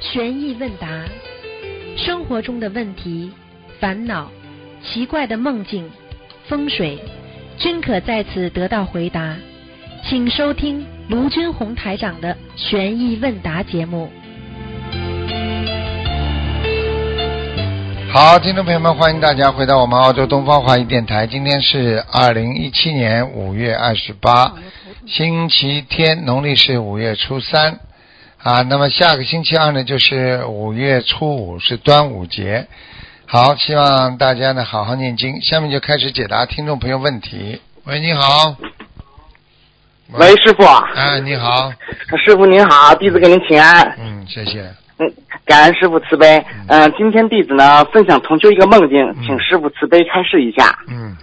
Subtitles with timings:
[0.00, 0.88] 悬疑问答，
[1.94, 3.30] 生活中的问题、
[3.78, 4.30] 烦恼、
[4.82, 5.88] 奇怪的梦境、
[6.48, 6.98] 风水，
[7.58, 9.36] 均可在此得到回答。
[10.08, 14.10] 请收听卢军红台长的悬疑问答节目。
[18.10, 21.26] 好，听众朋友们，欢迎大家回到我们澳洲东方华语电台。
[21.26, 24.54] 今天是二零一七年五月二十八，
[25.06, 27.78] 星期天，农历是五月初三
[28.42, 28.62] 啊。
[28.62, 32.66] 那么下个星期二呢，就是五月初五，是端午节。
[33.26, 35.40] 好，希望大家呢好好念经。
[35.40, 37.60] 下面就开始解答听众朋友问题。
[37.84, 38.56] 喂，你好。
[40.12, 40.64] 喂，师傅。
[40.64, 41.72] 哎，你好。
[42.24, 43.96] 师傅您好，弟子给您请安。
[43.98, 44.62] 嗯，谢谢。
[44.98, 45.10] 嗯，
[45.46, 46.44] 感恩师傅慈悲。
[46.66, 50.76] 嗯、今天弟子呢分享同修一个梦境，请师傅慈悲开示一下。
[50.88, 51.16] 嗯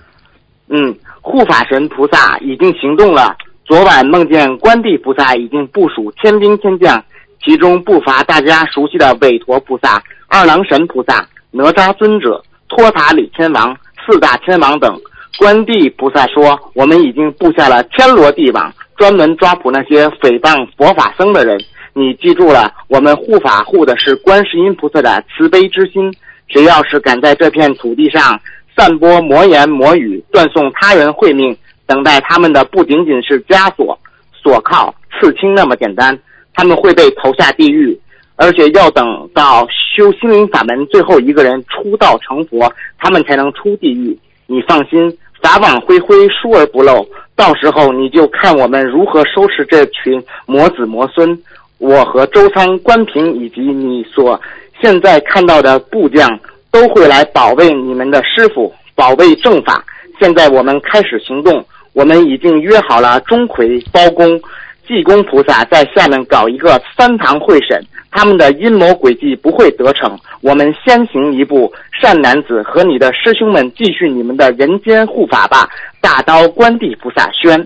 [0.70, 3.35] 嗯，护法神菩萨已经行动了。
[3.67, 7.03] 昨晚梦见观地菩萨已经部署天兵天将，
[7.44, 14.98] 其中不乏大家熟悉的韦陀菩萨、二郎神菩萨、哪吒尊者、托塔李天王、四大天王等。
[15.38, 21.60] 观地菩萨说：“我们已经布下了天罗地网，专门抓捕那些诽谤佛法僧的人。
[21.91, 26.10] 你记住了，我们护法护的是观世音菩萨的慈悲之心。
[26.48, 28.40] 谁要是敢在这片土地上
[28.77, 31.57] 散播魔言魔语，断送他人慧命，
[31.88, 33.98] 等待他们的不仅仅是枷锁、
[34.32, 36.20] 锁铐、刺青那么简单，
[36.54, 37.98] 他们会被投下地狱，
[38.35, 44.16] 而且要等到修心灵法门最后一个人出道成佛，他们才能出地狱。
[44.46, 47.07] 你放心，法网恢恢，疏而不漏。
[47.35, 51.38] 到时候你就看我们如何收拾这群魔子魔孙。
[51.77, 54.40] 我和周仓、关平以及你所
[54.82, 56.40] 现在看到的部将
[56.72, 59.85] 都会来保卫你们的师傅，保卫正法。
[60.20, 61.63] 现在我们开始行动，
[61.98, 64.40] 我们已经约好了钟馗、包公、
[64.88, 70.16] 济公菩萨在下面搞一个三堂会审，他们的阴谋诡计不会得逞。
[70.41, 75.67] 我们先行一步，善男子和你的师兄们继续你们的人间护法吧。
[75.99, 77.59] 大刀关帝菩萨宣，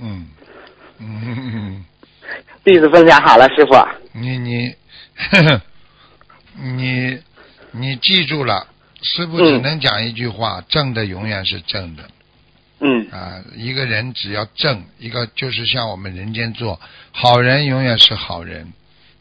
[0.00, 0.28] 嗯
[1.00, 1.84] 嗯嗯，
[2.62, 3.74] 弟子分享好了，师傅。
[4.12, 4.72] 你你
[6.62, 7.18] 你
[7.72, 8.68] 你记住了，
[9.02, 12.04] 师傅只嗯能讲一句话：正的永远是正的。
[12.80, 16.80] 嗯啊，一个人只要正，一个就是像我们人间做
[17.12, 18.72] 好人，永远是好人。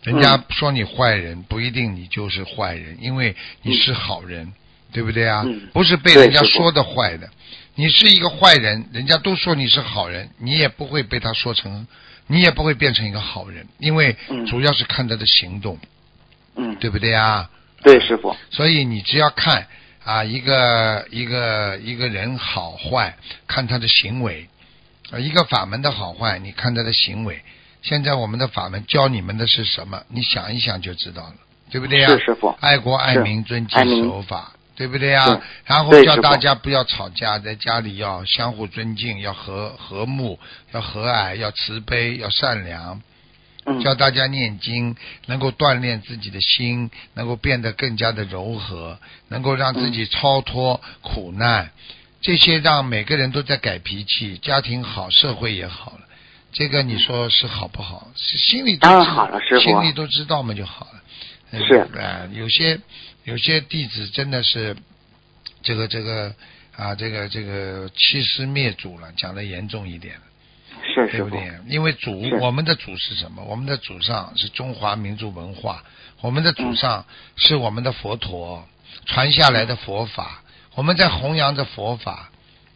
[0.02, 4.53] 人家说你坏人，不一定你就是坏人，因为你是好人，
[4.94, 5.44] 对不对啊？
[5.46, 7.30] 嗯不是被人家说的坏的。
[7.75, 11.86] 你是一个坏人，人家都说你是好人，你也不会被他说成，
[12.28, 15.78] 你也不会变成一个好人，因为嗯主要是看他的行动，
[16.56, 17.50] 嗯，对不对啊？
[17.84, 18.36] 对，师傅。
[18.50, 19.68] 所以你只要看
[20.09, 23.16] 啊，一个一个一个人好坏，
[23.46, 24.50] 看他的行为，
[25.12, 27.40] 啊，一个法门的好坏，你看他的行为。
[27.84, 30.02] 现在我们的法门教你们的是什么？
[30.08, 31.36] 你想一想就知道了，
[31.70, 32.47] 对不对呀、是师傅。
[32.59, 40.40] 爱国爱民，遵纪守法，对不对呀、对然后叫大家不要吵架，在家里要相互尊敬，要和和睦，
[40.72, 43.00] 要和蔼，要慈悲，要善良。
[43.66, 44.96] 嗯教大家念经，
[45.28, 51.72] 能够锻炼自己的心，能够变得更加的柔和，能够让自己超脱苦难，
[52.22, 56.00] 这些让每个人都在改脾气，家庭好，社会也好了。
[56.52, 58.09] 这个你说是好不好？
[58.16, 61.02] 是心里都当然好了师傅心里都知道嘛就好了。
[61.52, 62.80] 嗯是啊、有些
[63.24, 64.76] 有些弟子真的是
[65.62, 66.34] 这个这个
[66.76, 70.16] 啊，这个这个欺师灭祖了，讲的严重一点。
[71.08, 71.52] 对不对？
[71.68, 73.44] 因为祖，我们的祖是什么？
[73.44, 75.84] 我们的祖上是中华民族文化，
[76.22, 77.06] 我们的祖上
[77.36, 78.68] 是我们的佛陀
[79.06, 80.42] 传下来的佛法，
[80.76, 82.30] 我们在弘扬着佛法，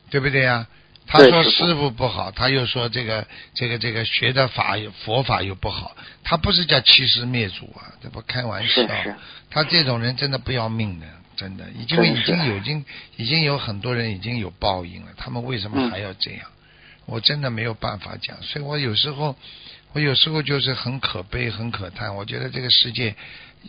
[0.09, 0.67] 对不对呀？
[1.05, 8.87] 他说师傅不好，他又说这个这个这个学的法佛法又不好，他不是叫欺师灭祖啊，这不开玩笑。
[9.49, 12.85] 他这种人真的不要命的，真的，已经已经有已经
[13.17, 15.91] 已经有很多人已经有报应了，他们为什么嗯。
[15.91, 16.47] 还要这样？
[17.05, 19.35] 我真的没有办法讲，所以我有时候
[19.93, 22.15] 我有时候就是很可悲、很可叹。
[22.15, 23.15] 我觉得这个世界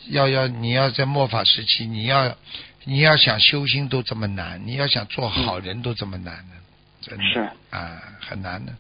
[0.08, 2.34] 要要你要在末法时期，你要
[2.84, 6.54] 你要想修心都这么难，你要想做好人都这么难的，
[7.00, 7.40] 真的是
[7.70, 8.72] 啊，很难的，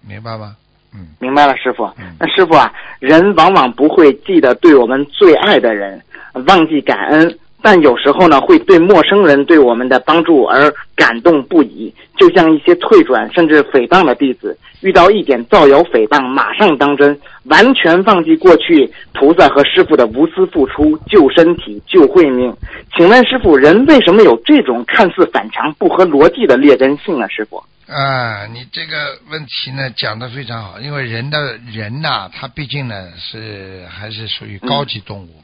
[0.00, 0.56] 明白吗？
[0.94, 2.16] 嗯明白了，师傅嗯。
[2.18, 6.02] 那师傅啊，人往往不会记得对我们最爱的人，
[6.46, 11.92] 忘记感恩，但有时候呢，会对陌生人对我们的帮助而感动不已。
[12.16, 22.56] 就像一些退转甚至诽谤的弟子，遇到一点造谣诽谤，马上当真，完全忘记过去菩萨和师傅的无私付出，救身体、救慧命。
[22.96, 27.28] 请问师傅，人为什么有这种看似反常、不合逻辑的劣根性呢？
[27.28, 27.64] 师傅？
[27.88, 35.42] 啊，你这个问题呢讲的非常好，因为人的人呐、他毕竟呢是还是属于高级动物，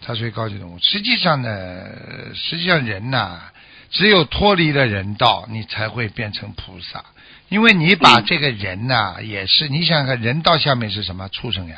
[0.00, 0.78] 它属于高级动物。
[0.80, 1.84] 实际上呢，
[2.34, 3.40] 实际上人呐、
[3.90, 7.04] 只有脱离了人道，你才会变成菩萨。
[7.48, 11.28] 因为你把嗯这个人呐、也是你想想看，人道下面是什么？
[11.28, 11.76] 畜生呀，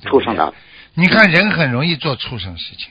[0.00, 0.52] 对对畜生道。
[0.94, 2.88] 你看人很容易做畜生事情，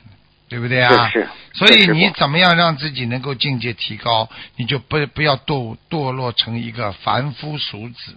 [0.47, 1.09] 对不对啊？
[1.09, 8.15] 是是所以你怎么样让自己能够境界提高，你就不不要堕堕落成一个凡夫俗子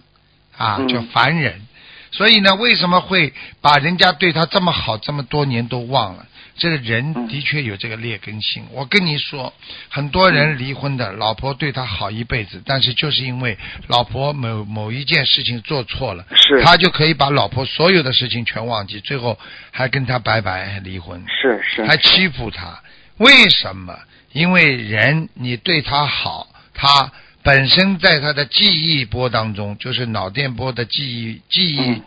[0.57, 1.67] 啊，嗯叫凡人。
[2.15, 6.25] 所以呢，为什么会把人家对他这么好这么多年都忘了？
[6.57, 8.63] 这个人嗯的确有这个劣根性。
[8.71, 9.53] 我跟你说，
[9.89, 13.57] 很多人离婚的，老婆对他好一辈子，但是就是因为
[13.87, 19.37] 老婆某某一件事情做错了，是他就可以把老婆所有的事情全忘记，最后
[19.71, 21.21] 还跟他拜拜，还离婚。
[21.27, 22.81] 是是还欺负他，
[23.17, 23.93] 为什么？
[24.31, 27.11] 因为人你对他好，他
[27.45, 32.01] 本身在他的记忆波当中，就是脑电波的记忆记忆、嗯。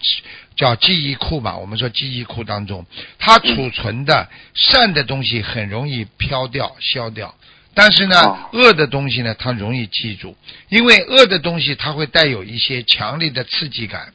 [0.56, 2.84] 叫记忆库嘛，我们说记忆库当中，
[3.20, 7.32] 它储存的善的东西很容易飘掉、消掉。
[7.72, 8.36] 但是呢，哦。
[8.52, 10.36] 恶的东西呢，它容易记住，
[10.70, 14.12] 因为恶的东西它会带有一些强烈的刺激感，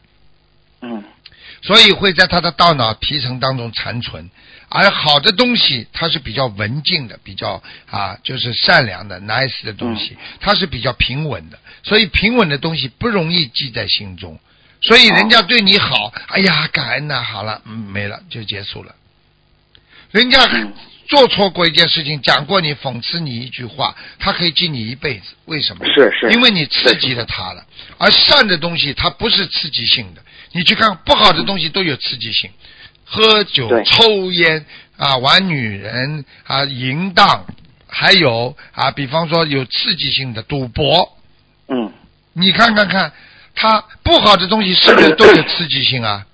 [0.82, 1.02] 嗯。
[1.62, 4.30] 所以会在他的大脑皮层当中残存。
[4.76, 7.62] 而好的东西，它是比较文静的，比较
[7.92, 11.60] 啊，就是善良的、nice 的东西，它是比较平稳的。
[11.84, 14.40] 所以平稳的东西不容易记在心中。
[14.82, 18.96] 所以人家对你好，哎呀，感恩呐、好了，嗯，没了就结束了。
[20.12, 20.74] 人家嗯
[21.08, 25.36] 做错过一件事情，讲过你、讽刺你一句话，他可以记你一辈子。
[25.46, 25.86] 为什么？
[25.86, 27.64] 是是因为你刺激了他了。
[28.00, 30.22] 而善的东西它不是刺激性的，
[30.54, 32.50] 你去看不好的东西都有刺激性，
[33.06, 34.66] 喝酒、抽烟
[34.98, 37.46] 啊、玩女人啊、淫荡，
[37.88, 41.18] 还有啊，比方说有刺激性的赌博，
[41.68, 41.92] 嗯
[42.34, 43.12] 你看看看，
[43.54, 46.26] 他不好的东西是不是都 有刺激性啊？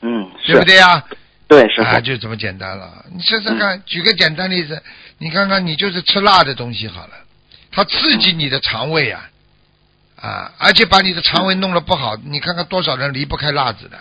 [0.00, 0.64] 嗯，对不？
[0.64, 1.04] 对呀？
[1.46, 3.04] 对，是啊，就这么简单了。
[3.12, 4.82] 你试试看，举个简单例子，
[5.18, 7.14] 你看看，你就是吃辣的东西好了，
[7.70, 9.28] 它刺激你的肠胃啊，
[10.16, 13.98] 啊，而且把你的肠胃弄得不好，你看看多少人离不开辣子的。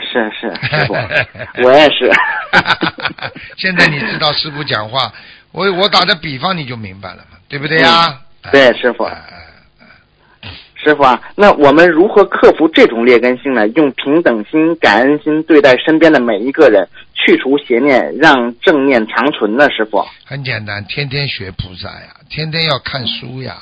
[0.00, 0.94] 是是，师傅，
[1.64, 2.10] 我也是。
[3.56, 5.12] 现在你知道师傅讲话，
[5.52, 8.06] 我我打的比方你就明白了嘛，对不对呀？
[8.08, 9.06] 嗯对师傅
[10.76, 13.66] 师傅啊，那我们如何克服这种劣根性呢？
[13.68, 19.68] 用平等心、感恩心对待身边的每一个人，去除邪念，让正念长存呢？
[19.70, 20.02] 师傅。
[20.24, 23.56] 很简单，天天学菩萨呀，天天要看书呀，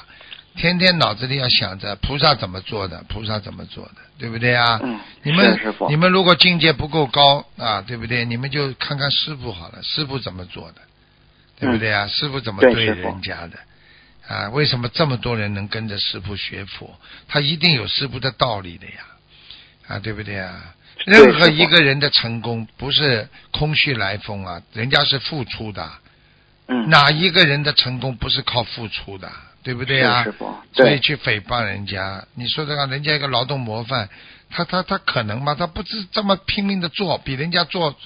[0.56, 4.80] 天天脑子里要想着菩萨怎么做的，菩萨怎么做的，对不对啊？
[4.82, 5.58] 嗯你们
[5.88, 8.24] 你们如果境界不够高啊，对不对？
[8.24, 10.80] 你们就看看师傅好了，师傅怎么做的，
[11.58, 12.06] 对不对啊？
[12.06, 13.58] 师傅怎么对人家的？
[14.28, 16.98] 啊，为什么这么多人能跟着师傅学佛？
[17.28, 18.92] 他一定有师傅的道理的呀，
[19.88, 20.74] 啊，对不对啊？
[21.04, 25.88] 任何一个人的成功不是空穴来风啊，人家是付出的。
[26.68, 26.88] 嗯。
[26.88, 29.30] 哪一个人的成功不是靠付出的，
[29.66, 30.24] 对不对啊？
[30.72, 31.00] 所以。
[31.00, 34.08] 去诽谤人家，你说这个人家一个劳动模范，
[34.48, 35.56] 他他他可能吗？
[35.58, 37.96] 他不知这么拼命的做，比人家做，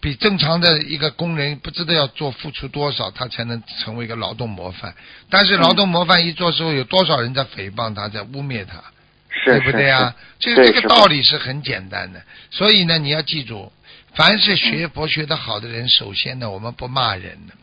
[0.00, 4.94] 比正常的一个工人不知道要做付出多少，他才能成为一个劳动模范。
[5.28, 8.82] 但是劳动模范一做之后，有多少人在诽谤他，在污蔑他？
[9.44, 10.14] 是对不对啊？
[10.38, 13.72] 这个这个道理是很简单的，所以呢，你要记住，
[14.14, 17.54] 凡是学佛学得好的人，首先呢，我们不骂人的，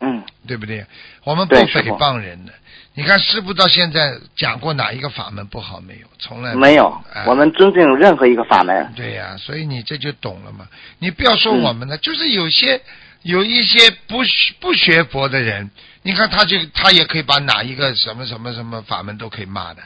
[0.00, 0.86] 嗯对不对？
[1.24, 2.52] 我们不诽谤人的。
[2.94, 6.06] 你看师傅到现在讲过哪一个法门不好没有？
[6.18, 8.92] 从来没有哎，我们尊敬任何一个法门。
[8.96, 10.66] 对呀、所以你这就懂了嘛。
[10.98, 12.80] 你不要说嗯我们呢，就是有些
[13.22, 15.70] 有一些不学不学佛的人，
[16.02, 19.82] 你看他就他也可以把哪一个什么什么什么法门都可以骂的，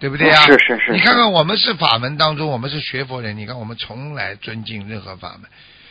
[0.00, 0.44] 对不对啊？
[0.46, 5.48] 是是是你看看我们是法门当中，我们是学佛人，你看我们从来尊敬任何法门。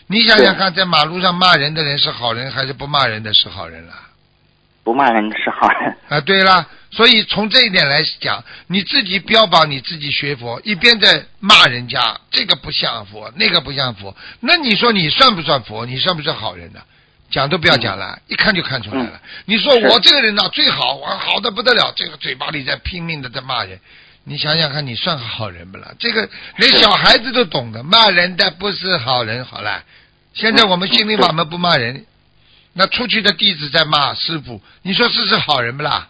[0.07, 3.93] 你想想看，在马路上骂人的人是好人，还是不骂人的是好人啦？
[4.85, 5.97] 不骂人是好人。
[6.07, 15.87] 啊，对了，所以从这一点来讲，你自己标榜你自己学佛，一边在骂人家这个不像佛，那个不像佛，那你说你算不算佛？
[15.87, 16.79] 你算不算好人呢？
[17.31, 19.19] 讲都不要讲了，一看就看出来了。
[19.45, 23.79] 你说我这个人呢最好，我好的不得了，这个嘴巴里在拼命的在骂人，
[24.23, 25.91] 你想想看，你算好人不啦？
[25.97, 29.43] 这个连小孩子都懂的，骂人的不是好人。
[29.43, 29.83] 好了，
[30.35, 32.05] 现在我们心灵法门不骂人，
[32.77, 36.10] 那出去的弟子在骂师傅，你说这是好人不啦？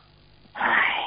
[0.54, 0.64] 唉，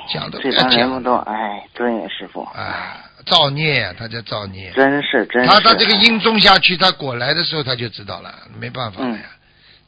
[0.09, 2.97] 讲都不这要讲帮人们都唉，对师傅，啊，
[3.27, 4.71] 造孽啊，他在造孽。
[4.71, 5.49] 真是真是。
[5.49, 9.25] 他他这个因种下去，他果来的时候他就知道了，没办法了呀，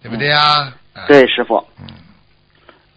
[0.03, 0.73] 对不对呀？
[0.93, 1.87] 啊对师傅，嗯，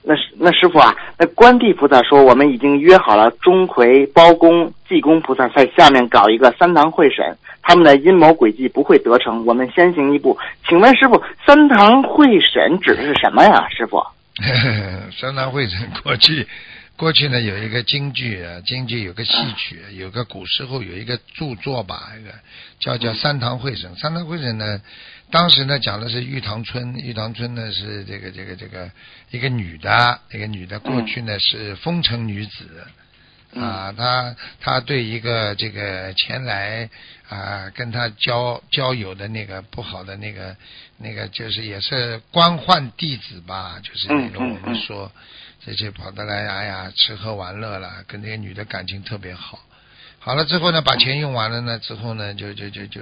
[0.06, 10.38] 那那师傅啊，那观地菩萨说我们已经约好了钟馗、包公、济公菩萨在下面搞一个三堂会审，他们的阴谋诡计不会得逞，我们先行一步。
[10.68, 13.68] 请问师傅，三堂会审指的是什么呀？
[13.70, 14.04] 师傅？
[15.20, 16.48] 三堂会审过去，
[16.98, 22.32] 过去呢有一个京剧啊，京剧有个戏曲，有个古时候有一个著作吧，一个
[22.80, 23.96] 叫叫三堂会审。
[23.96, 24.82] 三堂会审呢，
[25.34, 28.92] 当时呢讲的是玉堂春，玉堂春呢是这个这个这个
[29.32, 32.86] 一个女的，一个女的过去呢是风尘女子。
[33.56, 36.88] 啊，她她对一个这个前来
[37.30, 40.56] 啊跟她交交友的那个不好的那个
[41.00, 45.12] 那个就是也是官宦弟子吧，就是那种我们说
[45.66, 49.60] 这些跑得来哎呀吃喝玩乐了，跟那个女的感情特别好。
[50.20, 53.02] 好了之后呢，把钱用完了呢，之后呢就就就就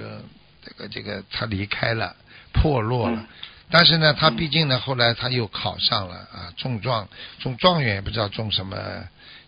[0.64, 2.16] 这个这个他离开了，
[2.54, 3.18] 破落了。
[3.18, 3.28] 嗯。
[3.74, 7.08] 但是呢，他毕竟呢，后来他又考上了啊，中状
[7.40, 8.78] 中状元也不知道中什么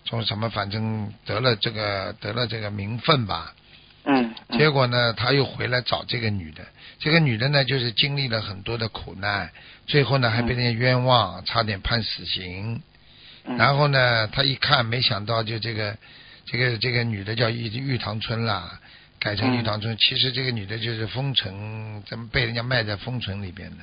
[0.05, 3.53] 中什么，反正得了这个得了这个名分吧。
[4.05, 4.57] 嗯嗯。
[4.57, 6.65] 结果呢，他又回来找这个女的，
[6.99, 9.51] 这个女的呢，就是经历了很多的苦难，
[9.87, 12.81] 最后呢还被人家冤枉，差点判死刑。
[13.43, 13.57] 嗯。
[13.57, 15.97] 然后呢，他一看，没想到就这个
[16.45, 18.79] 这个这个女的叫玉玉堂春啦，
[19.23, 19.97] 改成玉堂春。
[19.97, 23.77] 其实这个女的就是封城，怎么被人家卖在封城里边的。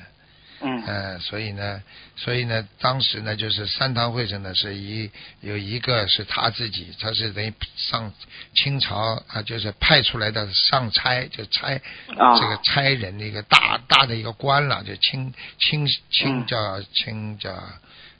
[0.63, 1.81] 嗯呃，所以呢，
[2.15, 8.13] 所以呢，当时呢，就是三堂会审呢，是一有一个是他自己，他是等于上
[8.53, 11.81] 清朝啊，就是派出来的上差，就差、
[12.15, 17.59] 啊这个差人的一个大大的一个官了，就清清清嗯叫清叫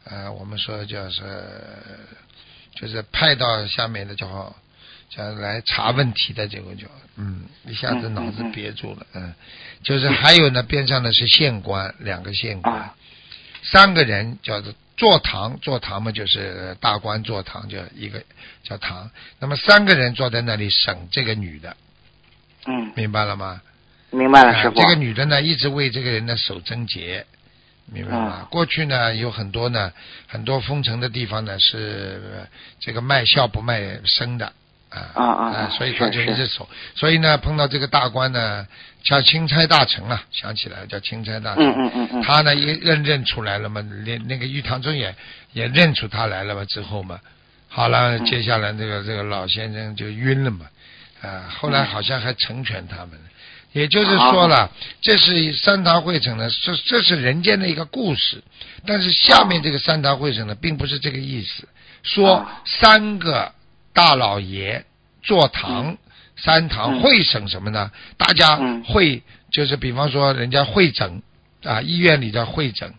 [0.06, 1.22] 呃，我们说叫是
[2.74, 4.56] 就是派到下面的叫
[5.14, 6.88] 叫来查问题的结果就
[7.18, 9.34] 嗯，一下子嗯脑子憋住了，嗯，
[9.84, 12.96] 就是还有呢，边上的是县官，两个县官，啊
[13.62, 18.24] 三个人叫做坐堂，坐堂嘛就是大官坐堂，就一个
[18.64, 19.12] 叫堂。
[19.40, 21.76] 那么三个人坐在那里审这个女的，
[22.66, 23.62] 嗯，明白了吗？
[24.12, 24.80] 明白了，啊师傅。
[24.80, 27.26] 这个女的呢，一直为这个人的守贞节，
[27.86, 28.26] 明白吗？
[28.26, 29.92] 啊过去呢，有很多呢，
[30.28, 32.48] 很多封城的地方呢是呃
[32.80, 34.54] 这个卖笑不卖身的。
[34.92, 36.70] 啊啊啊啊所以他就是一直是守。
[36.96, 38.68] 所以呢，碰到这个大官呢，
[39.04, 41.66] 叫钦差大臣啊，想起来叫钦差大臣。
[41.66, 42.22] 嗯嗯嗯嗯。
[42.22, 45.16] 他呢也认认出来了嘛，连那个玉堂尊也
[45.54, 47.20] 也认出他来了嘛，之后嘛，
[47.68, 50.68] 好了，嗯接下来这个这个老先生就晕了嘛，
[51.22, 53.12] 啊，后来嗯好像还成全他们。
[53.74, 54.70] 也就是说了，
[55.00, 58.44] 这是三堂会审呢，这这是人间的一个故事，
[58.86, 61.66] 但是下面这个三堂会审呢，并不是这个意思，
[62.04, 63.50] 说啊三个
[63.94, 64.86] 大老爷
[65.22, 65.98] 坐堂，
[66.38, 67.02] 三堂嗯。
[67.02, 67.92] 会审什么呢？
[68.18, 68.84] 大家嗯。
[68.84, 71.22] 会就是比方说人家会诊
[71.64, 72.94] 啊，医院里的会诊，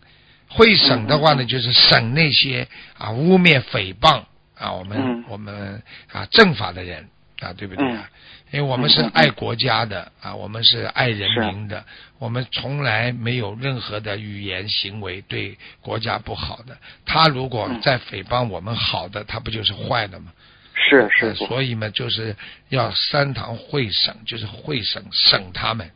[0.48, 2.68] 会审的话呢，就是审那些
[2.98, 4.24] 啊污蔑诽谤
[4.56, 5.24] 啊我们、嗯。
[5.28, 5.82] 我们
[6.12, 7.08] 啊政法的人
[7.40, 7.90] 啊，对不对？
[7.92, 8.08] 啊？
[8.52, 11.82] 因为我们是爱国家的啊，我们是爱人民的，
[12.18, 16.76] 我们从来没有任何的语言行为对国家不好的。
[17.06, 17.80] 他如果嗯。
[17.80, 20.32] 在诽谤我们好的，他不就是坏的吗？
[20.74, 21.26] 是是。
[21.26, 22.34] 呃所以嘛，就是
[22.68, 25.90] 要三堂会审，就是会审审他们，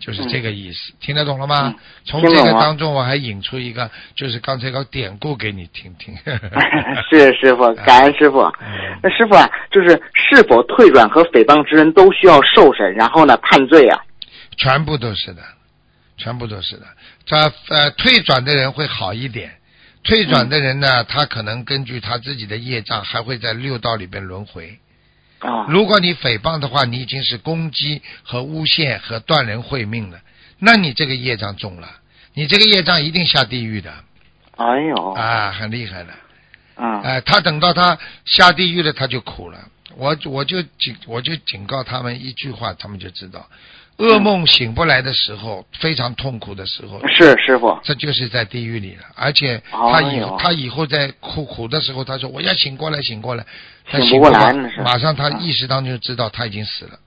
[0.00, 0.92] 就是这个意思。
[1.00, 1.68] 听得懂了吗？
[1.68, 6.14] 嗯从这个当中，我还引出一个，就是刚才个典故给你听听。
[7.10, 8.40] 是师傅，感恩师傅。
[8.40, 14.00] 嗯那师傅啊，就是是否退转和诽谤之人都需要受审，然后呢判罪啊？
[14.56, 15.42] 全部都是的，
[16.16, 16.86] 全部都是的。
[17.26, 19.52] 他呃退转的人会好一点，
[20.06, 24.78] 退转的人呢，他可能根据他自己的业障，还会在六道里边轮回。
[25.40, 30.20] 啊，如果你诽谤的话，你已经是攻击和诬陷和断人慧命了，
[30.60, 31.90] 那你这个业障重了，
[32.34, 33.92] 你这个业障一定下地狱的
[34.56, 36.12] 哎呦，啊，很厉害的。
[36.76, 39.58] 啊，哎、他等到他下地狱了，他就苦了。
[39.96, 43.48] 我我就警我就警告他们一句话，他们就知道，
[43.98, 49.02] 噩梦醒不来的时候，非常痛苦的时候，是师傅，这就是在地狱里了。
[49.14, 53.44] 而且他以他以后在苦苦的时候，他说我要醒过来，醒过来，
[53.90, 54.52] 他醒不过来
[54.84, 56.98] 马上他啊意识当中就知道他已经死了。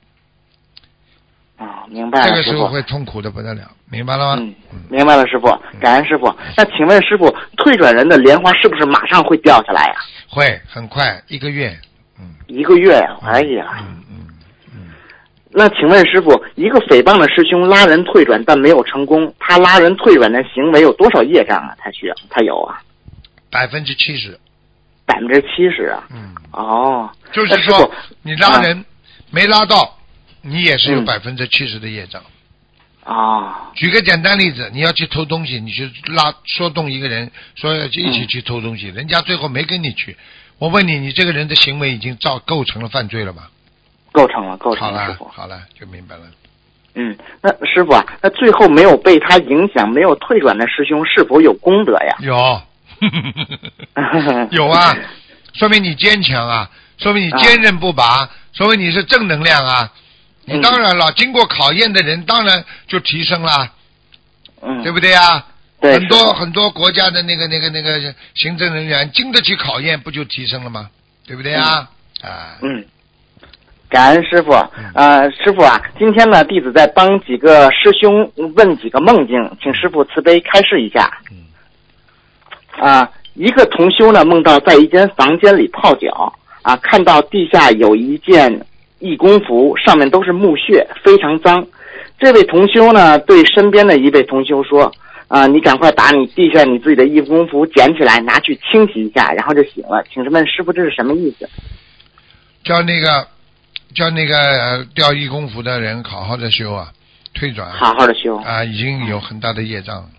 [1.58, 4.42] 啊，明白了，这个时候会痛苦的不得了，明白了吗？
[4.72, 5.48] 嗯，明白了，师傅，
[5.80, 6.34] 感恩师傅。
[6.56, 9.96] 那请问师傅，退转人的莲花是不是马上会掉下来呀、
[10.30, 11.78] 会很快一个月，
[12.18, 14.28] 嗯，一个月呀、哎呀，嗯嗯嗯，
[15.52, 21.76] 那请问师傅，一个诽谤的师兄拉人退转但没有成功，他拉人退转的行为有多少业障啊？
[21.80, 22.80] 他需要，他有啊，
[23.50, 24.40] 百分之七十，
[25.08, 26.08] 百分之七十啊。
[26.12, 27.92] 嗯，哦，就是说
[28.22, 28.86] 你拉人
[29.32, 29.98] 没拉到，
[30.44, 32.22] 你也是有嗯百分之七十的业障。
[33.04, 40.16] 啊，举个简单例子，你要去偷东西，你去拉说动一个人，说要去一起去偷东西，人家最后没跟你去。
[40.60, 43.48] 我问你，你这个人的行为已经造构成了犯罪了吗？
[44.12, 45.26] 构成了，构成了，师傅。
[45.26, 46.22] 好了，就明白了。
[46.96, 52.16] 嗯，那师傅啊，那最后没有被他影响、没有退转的师兄是否有功德呀？
[52.20, 52.62] 有，
[54.52, 54.96] 有啊，
[55.54, 59.92] 说明你坚强啊，说明你坚韧不拔，说明你是正能量啊。
[60.46, 63.72] 你嗯当然了，经过考验的人当然就提升了，
[64.62, 65.46] 嗯，对不对啊？
[65.80, 70.90] 对，很多很多国家的那个那个那个行政人员经得起考验，不就提升了吗？
[71.26, 71.88] 对不对啊？
[72.22, 72.84] 啊，嗯，
[73.90, 74.52] 感恩师傅。
[74.94, 81.12] 呃，师傅啊，今天呢，弟子在帮几个师兄问几个梦境，请师傅慈悲开示一下。
[81.32, 81.38] 嗯
[82.80, 88.66] 啊，一个同修呢梦到在一间房间里泡脚啊，看到地下有一件
[89.00, 91.68] 义工服，上面都是木屑，非常脏。
[92.18, 94.92] 这位同修呢对身边的一位同修说
[95.28, 101.50] ：“啊，你赶快把你地下你自己的义工服捡起来，拿去清洗一下，然后就醒了。”请问师傅这是什么意思？
[102.64, 103.28] 叫那个
[103.94, 106.92] 叫那个呃掉义工服的人好好的修啊，
[107.34, 110.10] 退转好好的修，啊，已经有很大的业障了。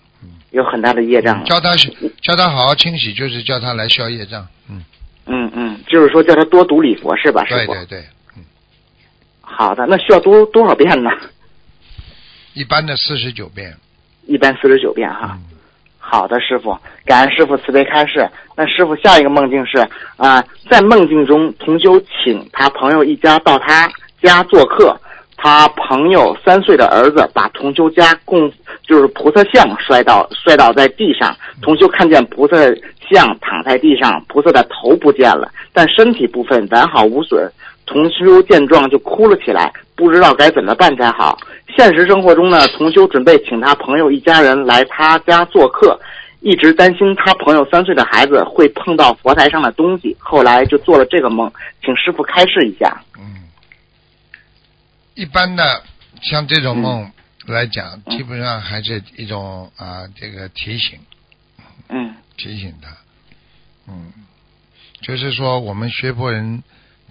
[0.50, 1.44] 有很大的业障了。
[1.44, 1.74] 叫他
[2.20, 4.44] 叫他好好清洗，就是叫他来消业障。
[4.68, 4.82] 嗯，
[5.26, 7.72] 嗯嗯，就是说叫他多读礼佛是吧，师傅？
[7.72, 8.04] 对对对，
[8.36, 8.42] 嗯，
[9.40, 11.10] 好的，那需要多多少遍呢？
[12.54, 13.76] 一般的四十九遍。
[14.26, 15.38] 一般四十九遍哈。
[15.38, 15.49] 嗯，
[16.10, 16.76] 好的，师傅，
[17.06, 18.28] 感恩师傅慈悲开示。
[18.56, 19.78] 那师傅下一个梦境是
[20.16, 23.88] 啊、在梦境中，同修请他朋友一家到他
[24.20, 25.00] 家做客，
[25.36, 28.50] 他朋友三岁的儿子把同修家供
[28.82, 32.56] 就是菩萨像摔倒摔倒在地上，同修看见菩萨
[33.08, 37.48] 像躺在地上，菩萨的头不见了，但身体部分完好无损。
[37.90, 41.36] 同修见状就哭了起来，不知道该怎么办才好。
[41.76, 45.98] 现实生活中呢，同修准备请他朋友一家人来他家做客，
[46.40, 51.52] 一直担心他朋友三岁的孩子会碰到佛台上的东西，后来就做了这个梦，
[51.84, 53.02] 请师傅开示一下。
[53.18, 53.48] 嗯，
[55.14, 55.82] 一般的
[56.22, 57.10] 像这种梦
[57.46, 60.96] 来讲，基本上还是一种啊这个提醒，
[61.88, 62.14] 嗯。
[62.36, 62.88] 提醒他，
[63.86, 64.10] 嗯，
[65.02, 66.62] 就是说我们学佛人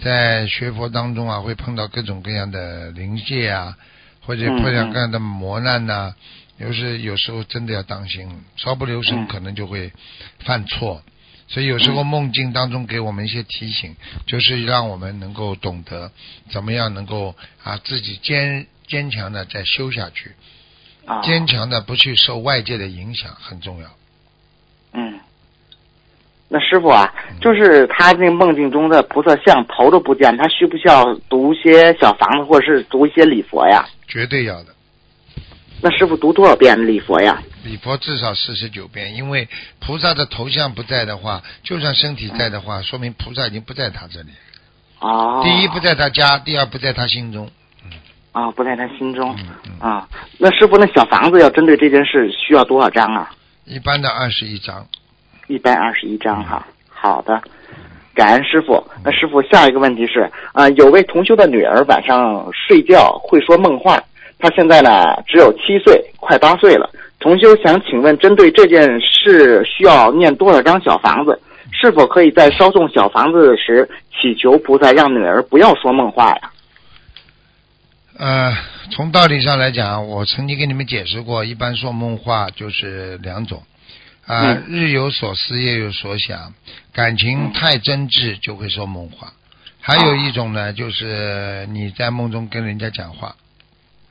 [0.01, 3.77] 在学佛当中啊，会碰到各种各样的灵界啊，
[4.21, 6.15] 或者嗯各样嗯各样的磨难呐、
[6.57, 9.91] 有时有时候真的要当心，稍不留神嗯可能就会
[10.39, 11.03] 犯错。
[11.47, 16.11] 所以有时候梦境当中给我们一些提醒，就是让我们能够懂得
[16.51, 20.33] 怎么样能够啊自己坚坚强的再修下去，
[21.05, 23.89] 啊，坚强的不去受外界的影响很重要。
[24.93, 25.19] 嗯。
[26.51, 33.87] 那师傅啊，就是他那梦境中的菩萨像头都不见，他需不需要读一些小房子，或者是读一些礼佛呀？
[34.07, 34.73] 绝对要的。
[35.81, 37.41] 那师傅读多少遍礼佛呀？
[37.63, 39.47] 礼佛至少四十九遍，因为
[39.79, 44.29] 菩萨的头像不在的话，就算身体在的话，说明菩萨已经不在他这里。
[44.99, 47.49] 哦，第一不在他家，第二不在他心中。
[48.31, 50.09] 啊，不在他心中嗯嗯，啊。
[50.39, 53.31] 那师傅，那小房子要针对这件事需要多少张啊？
[53.65, 54.87] 一般的二十一章。
[55.49, 56.65] 一百二十一张哈。
[56.87, 57.41] 好的，
[58.13, 58.81] 感恩师傅。
[59.03, 64.01] 那师傅下一个问题是啊、有位同修的女儿晚上睡觉会说梦话，
[64.37, 66.89] 她现在呢只有七岁，快八岁了。
[67.19, 71.41] 同修想请问，针对这件事需要念多少张小房子？
[71.71, 76.51] 是否可以在烧送小房子时祈求菩萨让女儿不要说梦话呀？
[78.17, 78.53] 呃，
[78.91, 83.63] 从道理上来讲，我曾经跟你们解释过，一般说梦话就是两种。
[84.29, 84.63] 啊、嗯。
[84.67, 86.53] 日有所思，夜有所想，
[86.93, 89.33] 感情嗯太真挚就会说梦话。
[89.81, 93.35] 还有一种呢，就是你在梦中跟人家讲话，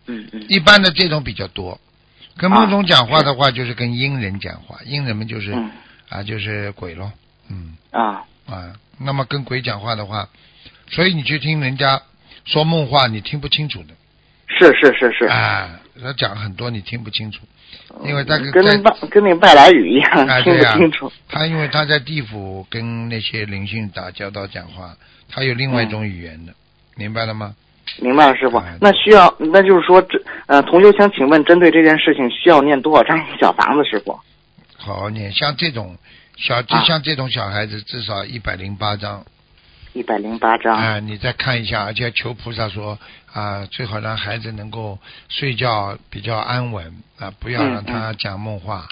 [0.06, 0.44] 嗯嗯。
[0.48, 1.80] 一般的这种比较多。
[2.36, 5.70] 跟梦中讲话的话，就是跟阴人讲话，阴人们就是、嗯。
[6.08, 7.12] 啊，就是鬼咯，
[7.48, 7.76] 嗯。
[7.92, 8.24] 啊。
[8.46, 8.74] 啊。
[8.98, 10.28] 那么跟鬼讲话的话，
[10.90, 12.02] 所以你去听人家
[12.44, 13.94] 说梦话，你听不清楚的。
[14.48, 17.40] 是是是是，啊，他讲很多你听不清楚，
[18.04, 18.52] 因为他跟
[19.10, 21.10] 跟那外来语一样，听不清楚。
[21.28, 24.94] 他因为他在地府跟那些灵性打交道讲话，
[25.30, 26.52] 他有另外一种语言的，
[26.96, 27.54] 明白了吗？
[28.00, 28.76] 明白了，师傅哎。
[28.80, 33.84] 那需要，那就是说，这呃，同修想请问，针对这件事情需要念多少张小房子？
[33.88, 34.18] 师傅
[34.76, 35.96] 好好念，像这种
[36.36, 39.24] 小，就啊像这种小孩子，至少一百零八章。
[39.92, 40.76] 一百零八张。
[40.76, 42.98] 啊，你再看一下，而且求菩萨说
[43.32, 44.98] 啊，最好让孩子能够
[45.28, 48.88] 睡觉比较安稳啊，不要嗯让他讲梦话。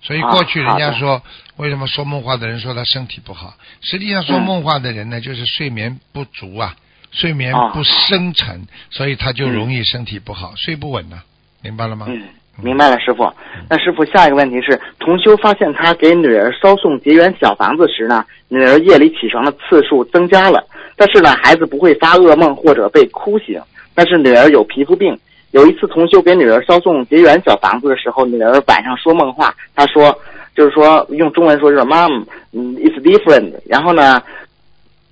[0.00, 1.20] 所以啊过去人家说，
[1.56, 3.54] 为什么说梦话的人说他身体不好？
[3.80, 6.76] 实际上说嗯梦话的人呢，就是睡眠不足啊，
[7.10, 11.20] 睡眠哦不深沉，所以他就嗯容易身体不好，睡不稳呢、
[11.62, 12.06] 明白了吗？
[12.08, 12.28] 嗯，
[12.62, 13.24] 明白了，师傅。
[13.70, 20.64] 那师傅，下一个问题是，同修发现他给女儿烧送结缘小房子时呢，女儿夜里起床的次数增加了，
[20.96, 23.60] 但是呢，孩子不会发噩梦或者被哭醒。
[23.94, 25.16] 但是女儿有皮肤病，
[25.52, 30.16] 有一次同修给女儿烧送结缘小房子的时候，女儿晚上说梦话，她说
[30.56, 33.52] 就是说用中文说就是 “mom”，嗯，it's different。
[33.66, 34.20] 然后呢，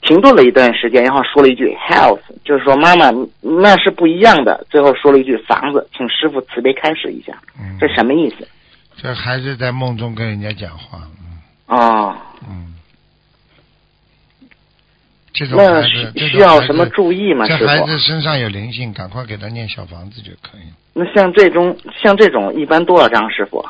[0.07, 4.65] 停顿了一段时间，然后说了一句 “health”，就是说妈妈那是不一样的。
[4.71, 8.47] 最后说了一句“房子”，请师傅慈悲开示一下，嗯，这什么意思？
[8.97, 11.03] 这孩子在梦中跟人家讲话，
[11.69, 12.17] 嗯哦，
[12.49, 12.75] 嗯，
[15.35, 17.47] 这种那需需要什么注意吗？
[17.47, 17.81] 师这孩？
[17.81, 20.63] 子身上有灵性，赶快给他念小房子就可以。
[20.95, 23.29] 那像这种像这种一般多少张？
[23.31, 23.63] 师傅？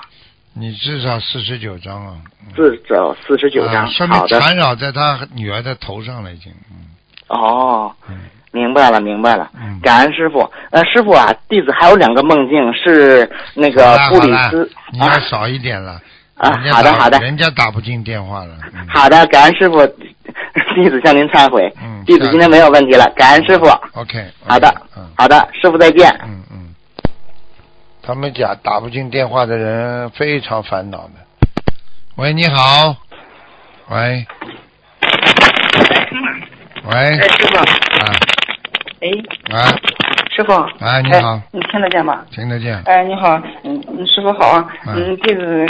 [0.58, 2.14] 你至少四十九张啊，
[2.46, 3.84] 嗯至少四十九张。
[3.84, 4.26] 啊说明。
[4.28, 6.50] 缠绕在他女儿的头上了，已经。
[6.70, 6.86] 嗯
[7.28, 8.16] 哦，嗯
[8.52, 9.50] 明白了，明白了。
[9.54, 9.78] 嗯。
[9.82, 10.50] 感恩师傅。
[10.70, 16.00] 呃，师傅啊，弟子还有两个梦境是那个布里斯你要少一点了。
[16.36, 18.58] 啊好的好的人家打不进电话了。
[18.74, 19.86] 嗯、好的，感恩师傅，
[20.76, 21.70] 弟子向您忏悔。
[21.82, 23.66] 嗯弟子今天没有问题了，感恩师傅。
[23.92, 24.24] OK。
[24.46, 26.08] 好的嗯好的，师傅再见。
[26.24, 26.55] 嗯嗯。
[28.06, 31.14] 他们讲打不进电话的人非常烦恼的。
[32.14, 32.94] 喂，你好。
[33.88, 34.24] 喂。
[36.84, 36.94] 喂。
[36.94, 37.66] 哎，师傅，啊。
[39.00, 39.74] 哎，啊，
[40.36, 41.34] 师傅，哎你好。
[41.34, 42.24] 哎你听得见吗？
[42.30, 42.80] 听得见。
[42.84, 45.66] 哎，你好，嗯，嗯师傅好啊，嗯嗯，弟子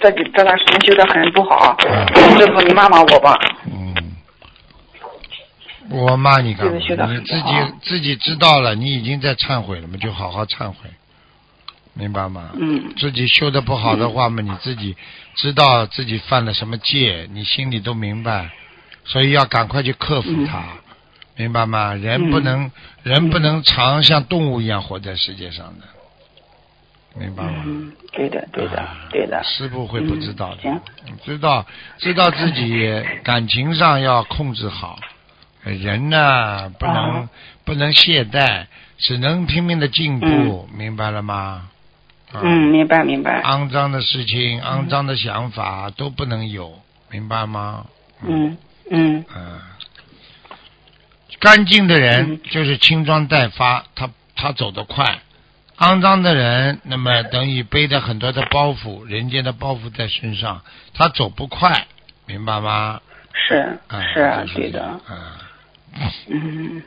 [0.00, 3.38] 这几这段时间修的很不好，嗯师傅你骂骂我吧，
[3.72, 3.94] 嗯，
[5.88, 6.72] 我骂你干嘛？
[6.74, 10.90] 你自己自己知道了，你已经在忏悔了嘛，就好好忏悔，
[11.94, 12.50] 明白吗？
[12.54, 14.96] 嗯自己修的不好的话嘛，你自己
[15.36, 18.50] 知道自己犯了什么戒，你心里都明白，
[19.04, 20.64] 所以要赶快去克服它，
[21.36, 21.94] 明白吗？
[21.94, 22.70] 人不能、
[23.02, 25.86] 人不能常像动物一样活在世界上的，
[27.18, 27.62] 明白吗？
[27.66, 30.80] 嗯，对的对的啊对的，师傅会不知道的，嗯
[31.24, 31.64] 知道
[31.98, 34.98] 知道自己感情上要控制好，
[35.62, 37.30] 人呢不能、啊
[37.64, 38.66] 不能懈怠，
[38.98, 41.70] 只能拼命的进步，明白了吗？
[42.34, 42.40] 啊。
[42.42, 47.86] 嗯，明白明白，肮脏的事情、肮脏的想法都不能有，明白吗？
[48.22, 48.56] 嗯。
[48.90, 49.60] 嗯嗯，
[51.40, 52.40] 干净的人嗯。
[52.50, 55.04] 就是轻装待发，他他走得快；
[55.78, 61.86] 肮脏的人，那么等于背着很多的包袱，人间的包袱在身上，他走不快，
[62.26, 63.00] 明白吗？
[63.32, 65.40] 是啊，是啊就是对的，这样啊，
[66.28, 66.82] 嗯。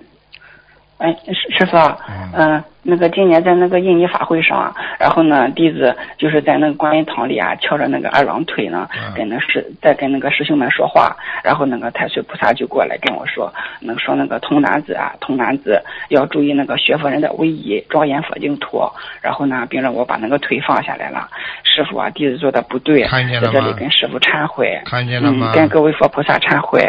[0.98, 15.80] 哎，师师傅啊，嗯嗯、那个今年在那个印尼法会上啊，然后呢，弟子就是在那个观音堂里啊，翘着那个二郎腿呢，嗯跟那师在跟那个师兄们说话，然后那个太岁菩萨就过来跟我说，那个说那个童男子啊，童男子
[16.10, 18.82] 要注意那个学佛人的威仪，庄严佛净土，
[19.22, 21.30] 然后呢，并让我把那个腿放下来了。
[21.64, 26.82] 师傅啊，弟子做的不对，看见了在这里跟师傅忏悔，看见了吗嗯，跟各位佛菩萨忏悔，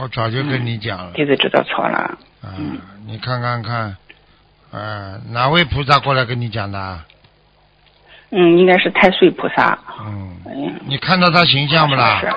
[0.00, 1.98] 我早就跟你讲了，弟子知道错了。
[2.40, 2.54] 啊，
[3.06, 3.96] 你看看看，
[4.70, 7.04] 啊，哪位菩萨过来跟你讲的啊？
[8.30, 9.76] 嗯，应该是太岁菩萨。
[9.98, 10.36] 嗯，
[10.86, 12.20] 你看到他形象不啦？
[12.20, 12.32] 是。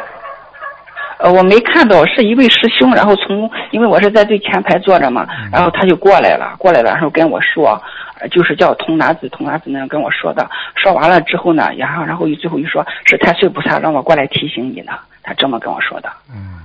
[1.19, 7.80] 呃，我没看到，是一位师兄，然后从，因为我是在最前排坐着嘛，嗯然后他就过来了，过来了，然后跟我说，
[8.19, 10.50] 呃就是叫童男子，童男子那样跟我说的。
[10.76, 16.10] 说完了之后呢，然后然后又最后又说是太岁菩萨让我过来提醒你呢，他这么跟我说的。
[16.34, 16.61] 嗯，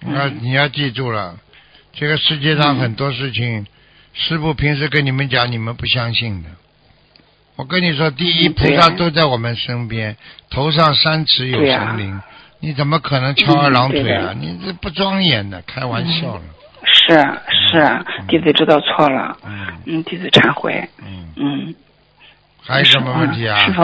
[0.00, 1.36] 你要你要记住了，
[1.92, 3.66] 这个世界上很多事情，
[4.12, 6.48] 师傅平时跟你们讲，你们不相信的。
[7.56, 10.16] 我跟你说，第一，菩萨都在我们身边，
[10.48, 12.20] 头上三尺有神灵，
[12.60, 14.30] 你怎么可能翘二郎腿啊？
[14.32, 16.42] 嗯你这不庄严的，开玩笑了。
[16.82, 17.18] 是
[17.68, 21.74] 是，弟子知道错了，嗯嗯，弟子忏悔，嗯，嗯。
[22.62, 23.58] 还有什么问题啊？
[23.58, 23.82] 师傅，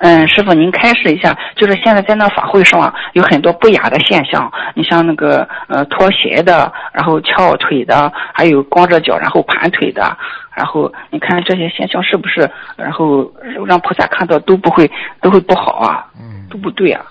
[0.00, 10.16] 嗯，师傅您开示一下，就是现在在那法会上啊，有很多不雅的现象，你像那个呃脱鞋的，然后翘腿的，还有光着脚然后盘腿的，
[10.54, 13.30] 然后你看这些现象是不是，然后
[13.66, 17.04] 让菩萨看到都不会都会不好啊，嗯都，不对啊，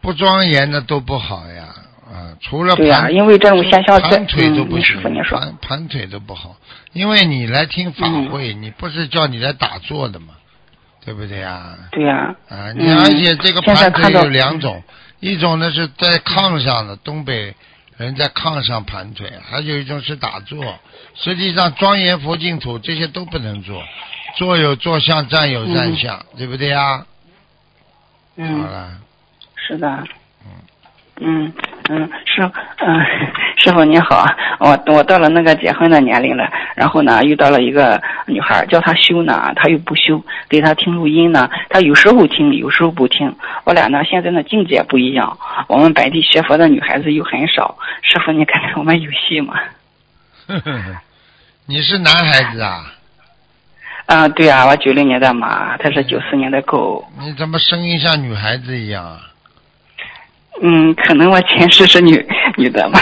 [0.00, 1.64] 不庄严的都不好呀。
[2.12, 6.56] 啊，除了对呀、盘因为这种现象在盘腿都嗯，不行师傅，您说，盘盘腿都不好，
[6.92, 10.34] 因为你来听法会，你不是叫你来打坐的嘛，
[11.04, 11.76] 对不对呀？
[11.90, 14.82] 对呀、啊，你嗯而且这个盘腿有两种，
[15.20, 17.54] 一种呢是在炕上的，东北
[17.96, 20.78] 人在炕上盘腿，还有一种是打坐。
[21.14, 23.82] 实际上庄严佛净土这些都不能做，
[24.36, 26.98] 坐有坐相，站有站相，对不对呀？
[26.98, 27.04] 好
[28.36, 28.90] 嗯，了，
[29.56, 30.04] 是的，
[31.20, 31.52] 嗯，嗯，
[32.24, 33.06] 师嗯，
[33.56, 34.26] 师傅你好，
[34.58, 43.34] 我我到了那个结婚的年龄了，然后呢遇到了一个女孩，叫她修呢，她又不修，给她听录音呢，她有时候听，有时候不听。
[43.64, 45.36] 我俩呢现在呢境界不一样，
[45.68, 49.54] 我们本地学佛的女孩子又很少，师傅你看看我们有戏吗？
[51.66, 52.84] 你是男孩子啊？
[54.06, 57.04] 啊，对啊，我九零年的马，她是九四年的狗。
[57.20, 59.20] 你怎么声音像女孩子一样啊？
[60.62, 62.12] 嗯，可能我前世是女
[62.56, 63.00] 女的吧。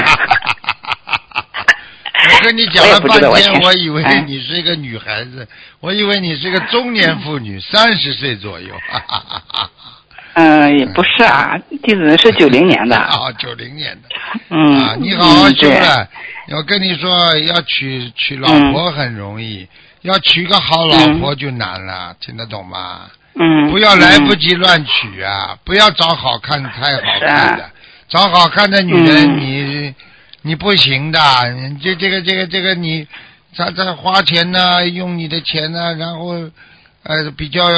[2.32, 5.46] 我跟你讲了半天， 我以为哎你是一个女孩子，
[5.80, 8.74] 我以为你是个中年妇女， 三十岁左右。
[10.34, 12.96] 嗯，也不是啊，弟子是九零年的。
[12.96, 14.08] 啊，九零年的。
[14.50, 14.78] 嗯。
[14.80, 16.08] 啊，你好好嗯对修了。
[16.56, 19.66] 我跟你说，要娶娶老婆很容易，
[20.02, 23.02] 要娶个好老婆就难了，听得懂吗？
[23.40, 23.70] 嗯。
[23.70, 25.57] 不要来不及乱娶啊！
[25.64, 27.70] 不要找好看太好看的，啊
[28.09, 29.94] 找好看的女人，嗯你
[30.42, 31.18] 你不行的，
[31.53, 33.07] 你这这个这个这个你，
[33.57, 36.35] 在在花钱呢，用你的钱呢，然后
[37.05, 37.68] 呃比较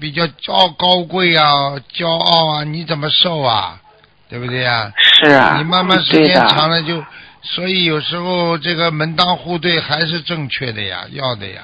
[0.00, 3.78] 比较傲高贵啊，骄傲啊，你怎么受啊？
[4.30, 5.56] 对不对呀、是啊。
[5.58, 7.04] 你慢慢时间长了就，
[7.42, 11.60] 所以有时候这个门当户对还是正确的呀，要的呀，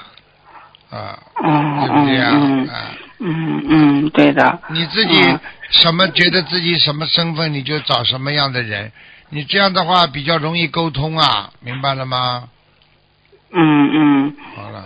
[0.90, 2.28] 啊，嗯对不对呀？
[2.32, 2.74] 嗯啊。
[3.20, 4.58] 嗯嗯，对的。
[4.70, 5.38] 你自己嗯
[5.70, 8.90] 什么觉得自己什么身份，你就找什么样的人。
[9.28, 12.48] 你这样的话比较容易沟通啊，明白了吗？
[13.52, 14.82] 嗯嗯，好了，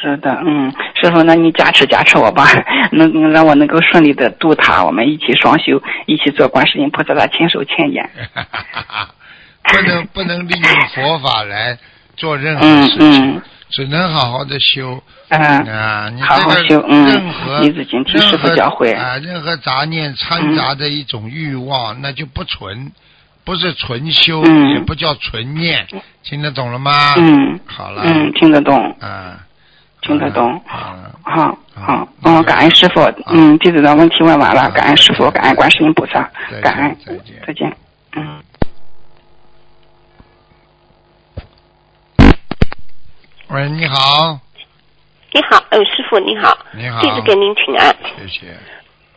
[0.00, 2.44] 是的，嗯，师傅，那你加持加持我吧，
[2.92, 8.08] 能能让我能够顺利的度他，我们一起双修，一起做观世音菩萨的亲手牵眼。
[9.68, 11.76] 不能不能利用佛法来
[12.16, 15.02] 做任何嗯事情，嗯只能好好的修。
[15.28, 18.96] 嗯啊，你好好这个修嗯任何一字经听师任何父教诲。
[18.96, 22.92] 啊，任何杂念掺杂的一种欲望，那就不纯，
[23.44, 24.74] 不是纯修，嗯。
[24.74, 25.86] 也不叫纯念，
[26.22, 27.14] 听得懂了吗？
[27.16, 27.58] 嗯。
[27.66, 29.40] 好了，嗯，听得懂，啊，
[30.00, 30.62] 听得懂。
[30.64, 36.30] 好，好好好，嗯，感恩师傅，嗯，弟子的问题问完了，感恩师傅，感恩观世音菩萨，
[36.62, 37.76] 感恩再见，再见，
[38.14, 38.38] 嗯。
[43.48, 44.40] 喂，你好，
[45.32, 47.94] 你好，呃，师傅你好，你好，弟子给您请安。
[48.18, 48.56] 谢谢。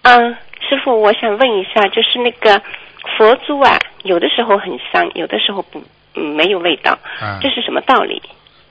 [0.04, 2.62] 嗯，师傅，我想问一下，就是那个
[3.18, 7.40] 佛珠啊，有的时候很香，有的时候不，嗯，没有味道，啊。
[7.42, 8.22] 这是什么道理？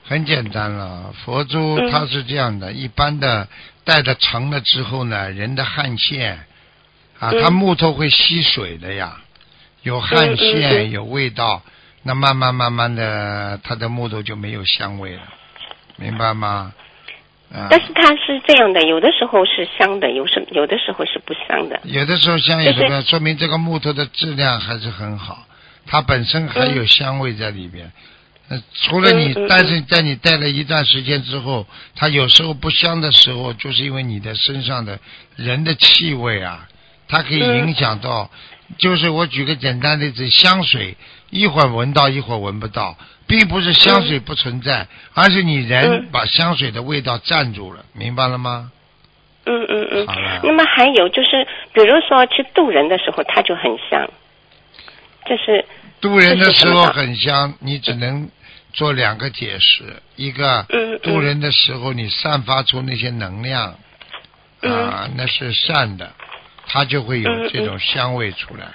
[0.05, 1.91] 很简单了，佛珠嗯。
[1.91, 3.45] 它是这样的，一般的
[3.83, 6.39] 戴的长了之后呢，人的汗腺
[7.19, 7.43] 啊，嗯。
[7.43, 9.17] 它木头会吸水的呀，
[9.83, 11.61] 有汗嗯腺，有味道，
[12.03, 15.21] 那慢慢慢慢的，它的木头就没有香味了，
[15.99, 16.73] 明白吗？
[17.51, 21.79] 啊，但是它是这样的，有的时候是香的，有时有的时候是不香的。
[21.83, 25.45] 有的时候香有什就么，说明这个木头的质量还是很好，
[25.85, 27.91] 它本身还有香味在里边。
[28.49, 34.99] 呃，除了你但是在你戴了一段时间之后，它有时候不香的时候，就是因为你的身上的
[35.35, 36.67] 人的气味啊，
[37.07, 38.29] 它可以嗯影响到。
[38.77, 40.95] 就是我举个简单的例子，香水
[41.31, 42.95] 一会儿闻到，一会儿闻不到，
[43.29, 48.71] 并不是香水不存在，而是你人嗯把香水的味道占住了，明白了吗？
[49.45, 50.41] 嗯嗯嗯好了。
[50.43, 54.09] 那么还有就是，比如说去渡人的时候，它就很香，
[55.25, 55.63] 这是
[56.01, 58.27] 渡人的时候很香，你只能
[58.73, 59.83] 做两个解释：
[60.15, 60.65] 一个
[61.03, 63.75] 渡人的时候你散发出那些能量
[64.63, 66.11] 嗯啊，那是善的，
[66.65, 68.65] 它就会有嗯这种香味出来。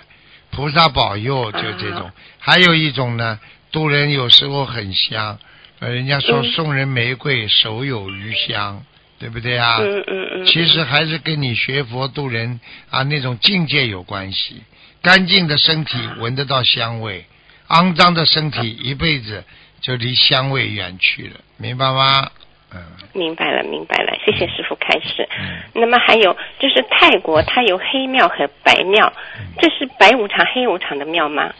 [0.51, 2.13] 菩萨保佑，就这种啊。
[2.39, 3.41] 还有一种呢，
[3.75, 5.37] 渡人有时候很香，
[5.81, 8.81] 呃，人家说嗯送人玫瑰手有余香，
[9.19, 9.79] 对不对啊？
[9.81, 14.63] 嗯嗯嗯，其实还是跟你学佛度人啊那种境界有关系。
[15.03, 17.25] 干净的身体闻得到香味，
[17.67, 19.43] 肮脏的身体一辈子
[19.81, 22.31] 就离香味远去了，明白吗？
[22.73, 22.81] 嗯，
[23.13, 25.29] 明白了明白了，谢谢师傅开始。
[25.37, 31.53] 嗯那么还有就是泰国，它有黑庙和白庙，嗯这是白无常、黑无常的庙吗？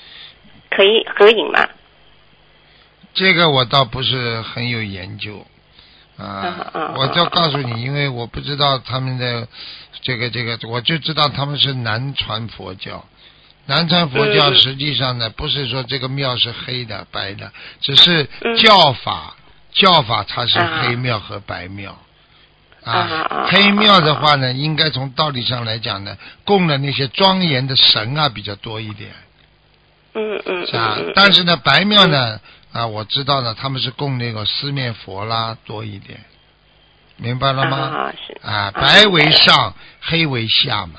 [0.71, 1.69] 可以合影吗？
[3.15, 5.47] 这个我倒不是很有研究。
[6.17, 9.49] 啊 我就告诉你，因为我不知道他们的
[10.03, 13.05] 这个这个，我就知道他们是南传佛教。
[13.67, 17.51] 南传佛教嗯实际上呢，不是说这个庙是黑的、白的，
[17.81, 19.35] 只是嗯教法，
[19.73, 21.99] 教法它是啊黑庙和白庙。
[22.85, 29.11] 啊啊黑庙的话呢，应该从道理上来讲呢，供的那些庄严的神啊比较多一点，
[30.15, 31.13] 嗯嗯是吧嗯嗯。？
[31.17, 32.39] 但是呢，白庙呢，
[32.75, 36.21] 啊，我知道呢，他们是供那个四面佛啦多一点。
[37.17, 37.79] 明白了吗？
[37.79, 40.95] 啊是啊，白为上，黑为下嘛。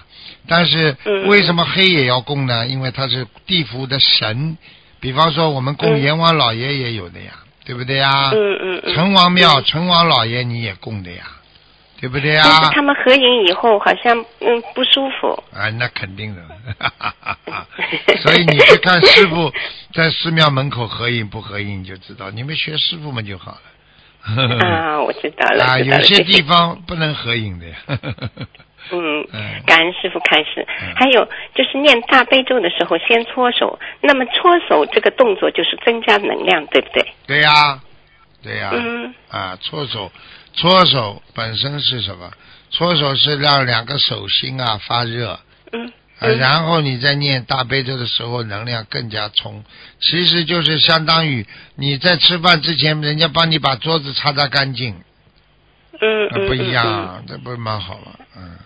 [0.47, 2.65] 但是嗯为什么黑也要供呢？
[2.65, 4.57] 因为他是地府的神，
[5.01, 7.33] 比方说我们供嗯阎王老爷也有的呀，
[7.65, 8.31] 对不对呀？
[8.31, 8.93] 嗯嗯嗯。
[8.93, 11.25] 城隍庙、嗯城隍老爷你也供的呀，
[11.99, 12.43] 对不对啊？
[12.45, 15.27] 但是他们合影以后好像嗯不舒服。
[15.53, 16.41] 啊，那肯定的，
[18.21, 19.51] 所以你去看师傅
[19.93, 22.29] 在寺庙门口合影不合影，你就知道。
[22.31, 23.62] 你们学师傅们就好了。
[24.60, 25.63] 啊，我知道了。
[25.63, 27.75] 啊，有些地方不能合影的呀。
[28.91, 30.93] 嗯 嗯，感恩师傅开始嗯。
[30.95, 33.79] 还有就是念大悲咒的时候，先搓手。
[34.01, 37.05] 那么搓手这个动作就是增加能量，对不对？
[37.27, 37.79] 对呀，
[38.43, 38.69] 对呀。
[38.73, 40.12] 嗯啊，搓手，
[40.55, 42.31] 搓手本身是什么？
[42.71, 45.39] 搓手是让两个手心啊发热，
[45.71, 45.91] 嗯。
[46.39, 49.63] 然后你在念大悲咒的时候，能量更加充。
[49.99, 54.95] 其实就是相当于你在吃饭之前，人家帮你把桌子擦擦干净，
[55.99, 58.13] 嗯不一样这不是蛮好吗？
[58.37, 58.57] 嗯，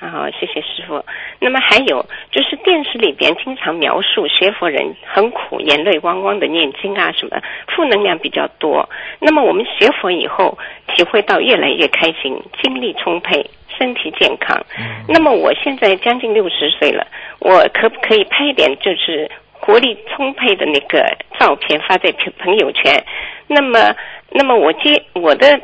[0.00, 1.04] 嗯好，谢谢师傅。
[1.40, 7.36] 那么还有就是电视里边经常描述学佛人很苦，眼泪汪汪的念经啊，什么
[7.68, 8.88] 负能量比较多。
[9.18, 10.56] 那么我们学佛以后，
[10.88, 13.44] 体会到越来越开心，精力充沛，
[13.76, 14.56] 身体健康。
[14.78, 17.04] 嗯那么我现在将近六十岁了，
[17.40, 21.04] 我可不可以拍一点就是活力充沛的那个
[21.40, 23.04] 照片发在朋朋友圈？
[23.48, 23.96] 那么，
[24.30, 25.60] 那么我接我的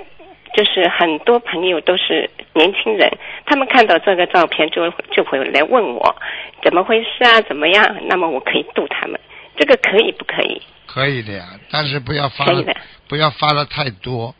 [0.54, 3.10] 就是很多朋友都是年轻人，
[3.44, 6.16] 他们看到这个照片就就会来问我
[6.62, 7.96] 怎么回事啊，怎么样？
[8.08, 9.18] 那么我可以度他们，
[9.56, 10.62] 这个可以不可以？
[10.86, 12.76] 可以的呀，但是不要发的。
[13.06, 14.34] 不要发的太多，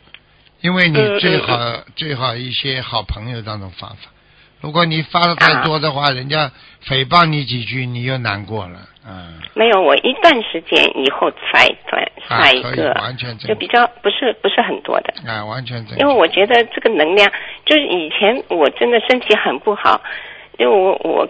[0.62, 3.96] 因为你嗯最好、嗯最好一些好朋友当中发发。
[4.61, 6.50] 如果你发的太多的话，人家
[6.87, 8.79] 诽谤你几句，你又难过了。
[9.07, 15.12] 嗯，没有，我一段时间以后发一段啊可以发一个，完全正就比较不是不是很多的。
[15.31, 15.85] 啊，完全。
[15.99, 17.31] 因为我觉得这个能量，
[17.66, 20.01] 就是以前我真的身体很不好，
[20.59, 21.29] 因为我我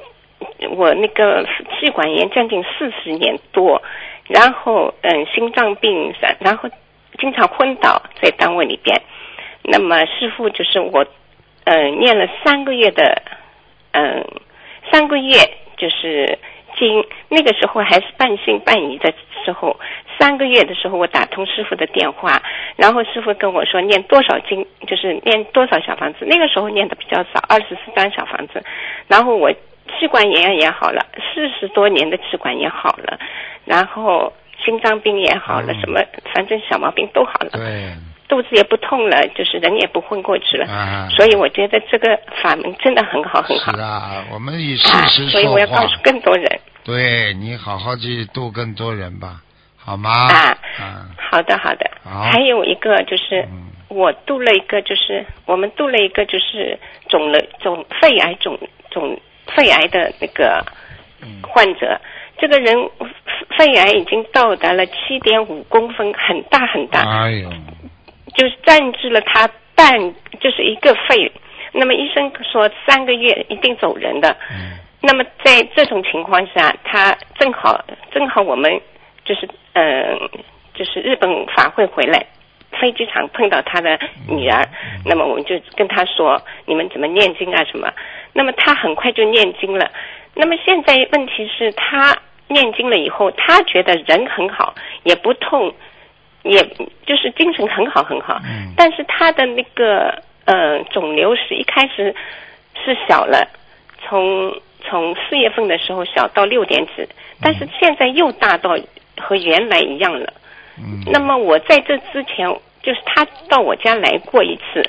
[0.71, 1.45] 我那个
[1.81, 3.83] 气管炎将近四十年多，
[4.29, 6.71] 然后嗯心脏病，然然后
[7.19, 9.01] 经常昏倒在单位里边。
[9.63, 11.05] 那么师傅就是我，
[11.65, 13.23] 呃念了三个月的，
[13.93, 14.25] 嗯、
[14.91, 15.37] 三个月
[15.77, 16.39] 就是
[16.77, 19.13] 经，那个时候还是半信半疑的
[19.45, 19.79] 时候，
[20.19, 22.41] 三个月的时候我打通师傅的电话，
[22.77, 28.63] 然后师傅跟我说念多少经，就是念多少小房子，那个时候念的比较少，二十四张小房子，
[29.09, 29.53] 然后我
[29.99, 33.19] 气管炎也好了，四十多年的气管也好了，
[33.65, 34.33] 然后
[34.65, 36.01] 心脏病也好了，嗯什么
[36.33, 37.51] 反正小毛病都好了。
[37.53, 37.93] 对
[38.29, 40.67] 肚子也不痛了，就是人也不昏过去了。
[40.67, 43.81] 啊，所以我觉得这个法门真的很好很好是。
[43.81, 45.99] 啊，我们以事啊实所以我要告诉。
[46.03, 46.61] 更多人。
[46.85, 49.41] 对你好好去度更多人吧，
[49.77, 50.11] 好吗？
[50.11, 51.91] 啊啊，好的好的。
[52.05, 56.77] 好还有一个就是，嗯我度了一个就是我们度了一个就是
[57.09, 58.59] 肿了肿肺癌肿
[58.91, 59.17] 肿
[59.55, 60.65] 肺癌的那个
[61.23, 62.01] 嗯患者，
[62.39, 62.75] 这个人
[63.57, 67.01] 肺癌已经到达了七点五公分，很大很大。
[67.23, 67.49] 哎呦，
[68.35, 69.99] 就是占据了他半，
[70.41, 71.31] 就是一个肺。
[71.73, 74.37] 那么医生说三个月一定走人的。
[74.51, 77.79] 嗯那么在这种情况下，他正好
[78.11, 78.81] 正好我们
[79.23, 80.31] 就是嗯、呃
[80.73, 82.25] 就是日本法会回来，
[82.81, 84.67] 飞机场碰到他的女儿，
[85.05, 87.93] 那么我们就跟他说你们怎么念经啊什么。
[88.33, 89.91] 那么他很快就念经了。
[90.35, 92.17] 那么现在问题是，他
[92.49, 95.75] 念经了以后，他觉得人很好，也不痛，
[96.45, 96.63] 也
[97.05, 98.41] 就是精神很好很好。
[98.45, 102.15] 嗯但是他的那个呃肿瘤是一开始
[102.85, 103.49] 是小了，
[104.03, 107.09] 从从四月份的时候小到六点几，
[107.41, 108.77] 但是现在又大到
[109.19, 110.33] 和原来一样了。
[110.77, 112.47] 嗯，那么我在这之前，
[112.83, 114.83] 就是他到我家来过一次，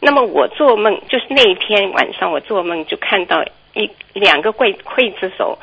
[0.00, 3.42] 那么我做梦，就是那一天晚上我做梦就看到
[3.74, 5.56] 一两个刽刽子手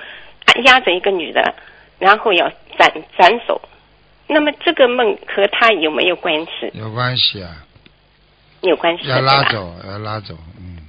[0.46, 1.54] 啊压着一个女的，
[2.00, 3.62] 然后要斩斩首。
[4.28, 6.72] 那么这个梦和他有没有关系？
[6.74, 7.66] 有关系啊，
[8.62, 9.20] 有关系要？
[9.22, 10.88] 拉走，要拉走，嗯，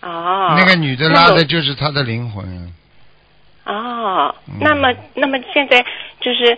[0.00, 2.72] 哦，那个女的拉的就是他的灵魂，
[3.64, 4.34] 哦。
[4.46, 5.84] 嗯，那么那么现在
[6.20, 6.56] 就是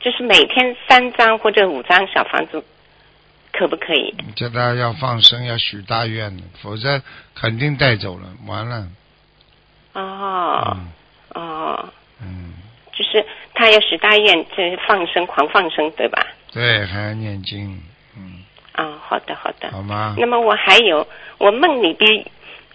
[0.00, 2.62] 就是每天三张或者五张小房子，
[3.52, 4.14] 可不可以？
[4.36, 7.02] 叫他要放生，要许大愿的，否则
[7.34, 8.88] 肯定带走了，完了，
[9.94, 10.88] 哦、嗯。
[11.34, 11.88] 哦，
[12.22, 12.52] 嗯，
[12.94, 16.26] 就是他要许大愿，就是放生狂放生，对吧？
[16.52, 17.80] 对，还要念经，
[18.16, 19.70] 嗯，啊、好的好的。
[19.70, 20.14] 好吗？
[20.18, 21.06] 那么我还有，
[21.38, 22.24] 我梦里边，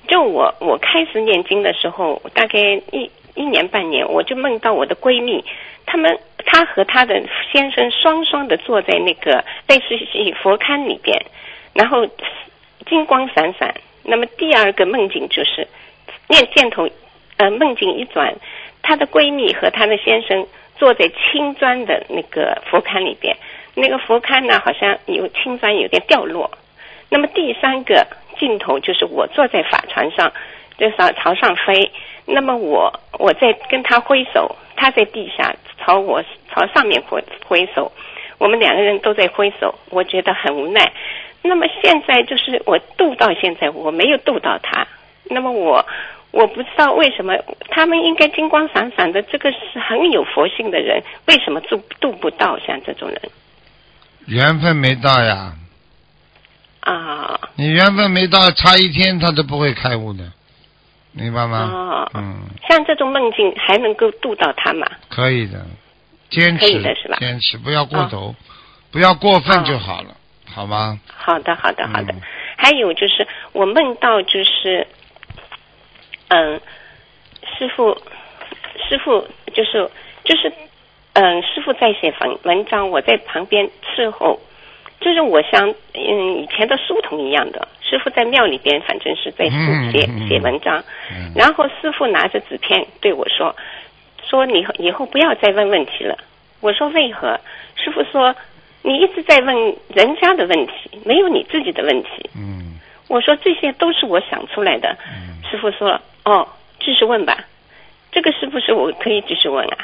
[0.08, 2.60] 就我我开始念经的时候，大概
[2.91, 5.43] 一一年半年，我就梦到我的闺蜜，
[5.86, 11.18] 她们她和她的先生双双的坐在那个类似于佛龛里边，
[11.74, 12.06] 然后
[12.86, 13.74] 金光闪闪。
[14.04, 15.68] 那么第二个梦境就是
[16.28, 16.89] 念箭头，
[17.38, 18.34] 呃，梦境一转，
[18.90, 23.38] 她的闺蜜和她的先生坐在青砖的那个佛龛里边，
[23.76, 26.50] 那个佛龛呢好像有青砖有点掉落。
[27.08, 28.08] 那么第三个
[28.40, 30.34] 镜头就是我坐在法船上，
[30.80, 31.92] 就朝朝上飞。
[32.26, 37.92] 那么我我在跟他挥手，他在地下朝我朝上面挥挥手，
[38.40, 40.92] 我们两个人都在挥手，我觉得很无奈。
[41.44, 44.88] 那么现在就是我渡到现在我没有渡到他，
[45.26, 45.86] 那么我
[46.32, 47.34] 我不知道为什么
[47.70, 53.20] 他们应该金光闪闪的，这个是很有佛性的人，为什么渡渡不到像这种人
[54.28, 55.54] 缘分没到呀，
[56.82, 57.40] 啊？
[57.56, 60.32] 你缘分没到，差一天他都不会开悟的，
[61.14, 61.72] 明白吗？
[61.74, 64.86] 哦，嗯，像这种梦境还能够渡到他吗？
[65.10, 65.66] 可以的，
[66.30, 68.36] 坚可持以的是吧坚持，不要过头，
[68.92, 70.16] 不要过分就好了，
[70.46, 71.00] 好吗？
[71.08, 72.14] 好的，好的，好的。
[72.14, 72.22] 嗯
[72.62, 74.86] 还有就是我梦到就是，
[76.30, 76.60] 嗯，
[77.58, 77.96] 师傅，
[78.88, 79.90] 师傅就是
[80.24, 80.52] 就是，
[81.14, 84.40] 嗯，师傅在写文文章，我在旁边伺候，
[85.02, 93.56] 就是我像嗯以前的书童一样的，师傅在庙里边反正是在书写写文章，嗯然后师傅拿着纸片对我说
[94.24, 96.18] ：“说你以后不要再问问题了。”
[96.62, 97.40] 我说：“为何？”
[97.76, 98.36] 师傅说
[98.84, 99.56] ：“你一直在问
[99.88, 102.30] 人家的问题，没有你自己的问题。
[102.36, 102.78] 嗯”
[103.08, 104.96] 我说：“这些都是我想出来的。
[105.08, 106.00] 嗯，师傅说
[106.30, 106.48] ：“哦，
[106.80, 107.46] 继续问吧。”
[108.12, 109.78] 这个是不是我可以继续问啊？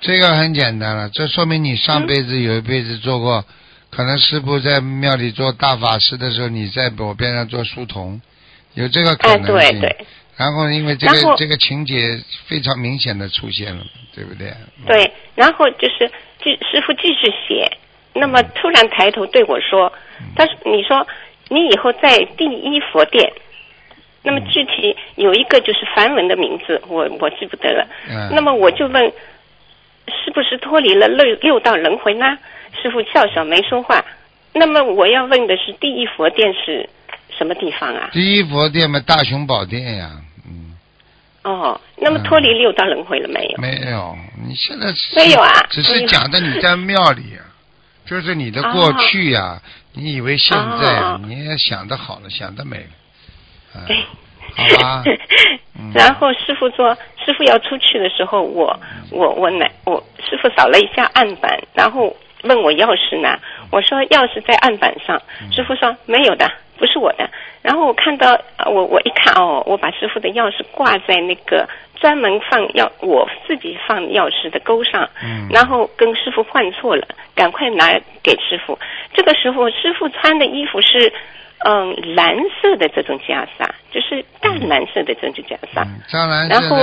[0.00, 3.44] 这个很简单了，这说明你上辈子有一辈子做过，
[3.90, 8.20] 可能师傅在庙里做大法师的时候，你在我边上做书童，
[8.74, 9.80] 有这个可哎，能性。
[9.80, 10.06] 对对
[10.36, 13.84] 然后因为这个这个情节非常明显的出现了，
[14.14, 14.48] 对不对？
[14.78, 14.86] 嗯。
[14.86, 16.08] 对，然后就是
[16.42, 17.68] 继师傅继续写，
[18.14, 19.92] 那么突然抬头对我说
[20.22, 21.06] ：“嗯他说你说
[21.48, 23.32] 你以后在第一佛殿。”
[24.22, 27.86] 那么具体有一个就是梵文的名字，我我记不得了。
[28.08, 28.30] 嗯。
[28.32, 29.12] 那么我就问，
[30.24, 32.38] 是不是脱离了六六道轮回呢？
[32.80, 34.04] 师傅笑笑没说话。
[34.54, 36.88] 那么我要问的是，第一佛殿是
[37.36, 38.10] 什么地方啊？
[38.12, 40.10] 第一佛殿嘛，大雄宝殿呀，
[40.46, 40.76] 嗯，
[41.42, 43.58] 哦，那么脱离六道轮回了没有？
[43.58, 44.16] 没有，
[44.46, 47.42] 你现在是没有啊只是讲的你在庙里啊，
[48.04, 49.60] 就是你的过去呀、
[49.94, 52.84] 你以为现在你也想的好了，想的美了，
[53.72, 55.02] 好吧，
[55.78, 55.90] 嗯。
[55.94, 56.94] 然后师傅说，
[57.24, 58.78] 师傅要出去的时候，我
[59.10, 63.38] 我我奶我师傅扫了一下案板，然后问我钥匙呢，
[63.70, 65.50] 我说钥匙在案板上，嗯。
[65.52, 67.28] 师傅说没有的，不是我的。
[67.62, 71.66] 然后我看到呃我我一看哦，我把师傅的钥匙挂在那个
[72.00, 75.48] 专门放钥我自己放钥匙的钩上，嗯。
[75.50, 78.78] 然后跟师傅换错了，赶快拿给师傅。
[79.14, 81.10] 这个时候师傅穿的衣服是。
[81.64, 85.84] 嗯，蓝色的这种袈裟，就是淡蓝色的这种袈裟。
[85.84, 86.76] 嗯，当然然后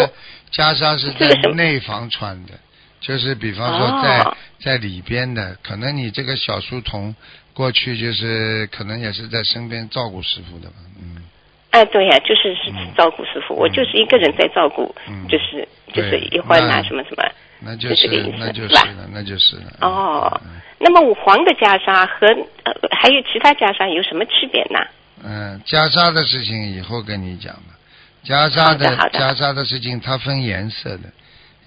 [0.51, 2.53] 袈裟是在内房穿的，
[2.99, 4.37] 就是比方说在、哦。
[4.61, 7.15] 在里边的，可能你这个小书童
[7.53, 11.23] 过去就是可能也是在身边照顾师傅的吧，嗯，
[11.71, 12.91] 哎，对呀、就是是嗯。
[12.97, 15.25] 照顾师傅，我就是一个人在照顾，嗯。
[15.29, 17.23] 就是就是一会儿拿什么什么。
[17.59, 19.63] 那就是就这个意思那就是了，那就是了。
[19.81, 20.51] 哦嗯
[20.81, 22.27] 那么黄的袈裟和
[22.63, 24.79] 呃还有其他袈裟有什么区别呢？
[25.21, 27.75] 嗯，袈裟的事情以后跟你讲吧。
[28.23, 31.09] 袈裟好的袈裟的事情，它分颜色的，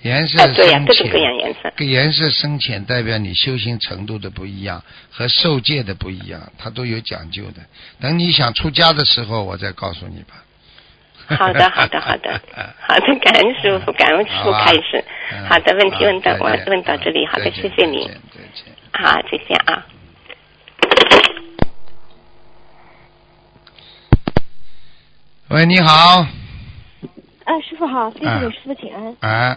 [0.01, 1.72] 颜色哎，对呀、各种各样浅，颜色。
[1.76, 7.61] 个颜色深浅代表你修行程度的不一样和受戒的不一样，它都有讲究的。
[8.01, 10.43] 等你想出家的时候，我再告诉你吧。
[11.29, 12.41] 好的，好的，好的，
[12.81, 15.05] 好的，感恩师傅，感恩师傅开始。
[15.33, 18.11] 嗯好的，问题问到我问问到这里，好的，谢谢你。
[18.93, 19.87] 好，再见啊。
[25.49, 26.27] 喂，你好，
[27.45, 29.16] 哎，师傅好，弟子哎给师傅请安。
[29.20, 29.57] 哎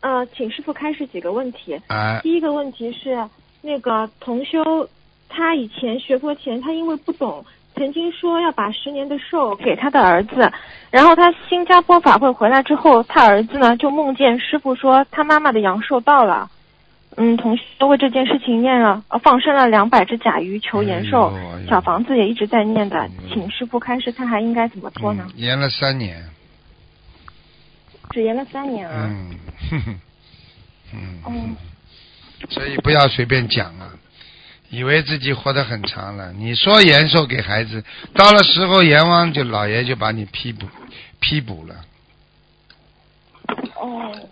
[0.00, 1.78] 呃，请师傅开始几个问题。
[1.88, 3.28] 哎，第一个问题是，
[3.60, 4.88] 那个同修，
[5.28, 7.44] 他以前学佛前，他因为不懂，
[7.80, 10.52] 曾经说要把十年的寿给他的儿子，
[10.90, 16.50] 然后他新加坡法会回来之后，他儿子呢就梦见师傅说他妈妈的阳寿到了。
[17.16, 25.24] 嗯，同学都为这件事情念了，呃，放生了两百只甲鱼求延寿，哎哎小房子也一直在念的，请师傅开示，他还应该怎么做呢？
[25.28, 26.22] 嗯延了三年，
[28.10, 29.08] 只延了三年啊。
[29.08, 29.30] 嗯，
[29.70, 30.00] 哼哼，
[30.92, 31.56] 嗯，嗯
[32.50, 33.90] 所以不要随便讲啊，
[34.70, 36.32] 以为自己活得很长了。
[36.32, 40.66] 你说延寿给孩子，到了时候阎王就老爷就把你批捕
[41.20, 41.74] 批捕了。
[43.74, 44.28] 哦。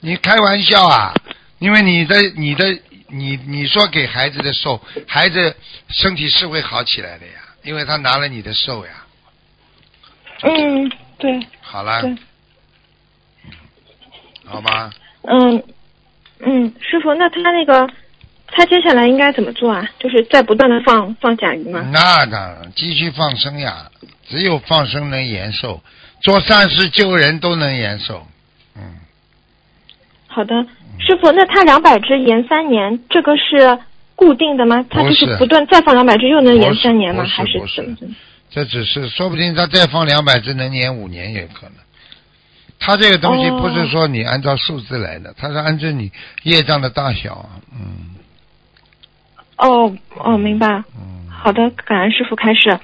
[0.00, 1.14] 你开玩笑啊？
[1.60, 5.56] 因为你的你的你你说给孩子的寿，孩子
[5.88, 8.92] 身体是会好起来的呀，因为他拿了你的寿呀。
[10.42, 12.16] 嗯，对，好了，对
[14.44, 14.92] 好吗？
[15.22, 15.62] 嗯
[16.40, 17.88] 嗯，师傅，那他那个
[18.54, 19.88] 他接下来应该怎么做啊？
[19.98, 21.80] 就是在不断的放放甲鱼吗？
[21.90, 23.90] 那当然，继续放生呀，
[24.28, 25.80] 只有放生能延寿，
[26.20, 28.26] 做善事救人都能延寿。
[28.76, 28.82] 嗯，
[30.26, 30.54] 好的，
[31.00, 33.78] 师傅，那他两百只延三年，这个是
[34.14, 34.84] 固定的吗？
[34.90, 37.24] 他就是是不断再放两百只又能延三年吗？
[37.24, 38.14] 还是怎么怎么？
[38.50, 41.76] 这只是说不定他再放两百只能延五年也可能。
[42.78, 47.48] 他这个东西哦不是说你按照数字来的，他是按照你业障的大小啊。
[47.72, 48.10] 嗯
[49.62, 50.66] 哦哦，明白。
[50.96, 52.78] 嗯，好的，感恩师傅开始。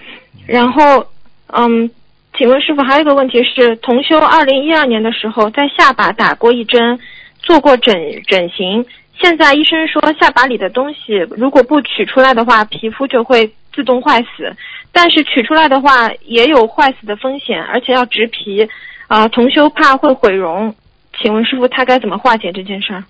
[0.46, 1.06] 然后，
[1.48, 1.90] 嗯，
[2.36, 6.98] 请问师傅还有一个问题是，同修二零一二年的时候在下巴打过一针，
[7.40, 7.94] 做过整
[8.26, 8.86] 整形。
[9.20, 14.54] 现在医生说下巴里的东西如果不取出来的话，皮肤就会自动坏死，
[14.92, 18.68] 但是取出来的话也有坏死的风险，而且要植皮。
[19.08, 20.74] 啊、同修怕会毁容，
[21.18, 23.02] 请问师傅他该怎么化解这件事儿？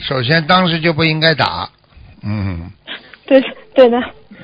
[0.00, 1.70] 首先当时就不应该打。
[2.22, 2.70] 嗯
[3.26, 3.40] 对
[3.74, 3.98] 对的，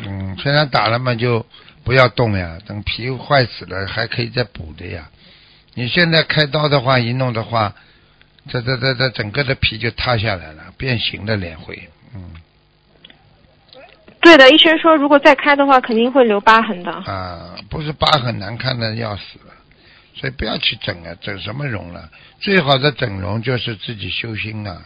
[0.06, 1.44] 嗯，现在打了嘛就
[1.84, 5.08] 不要动呀，等皮坏死了还可以再补的呀。
[5.74, 7.74] 你现在开刀的话，一弄的话，
[8.48, 11.88] 这这这这整个的皮就塌下来了，变形的脸会。
[12.14, 12.30] 嗯
[14.20, 16.92] 对的，医生说如果再开的话肯定会留疤痕的。
[16.92, 19.52] 啊，不是疤痕难看的要死了，
[20.14, 22.08] 所以不要去整啊，整什么容了？
[22.38, 24.84] 最好的整容就是自己修心啊，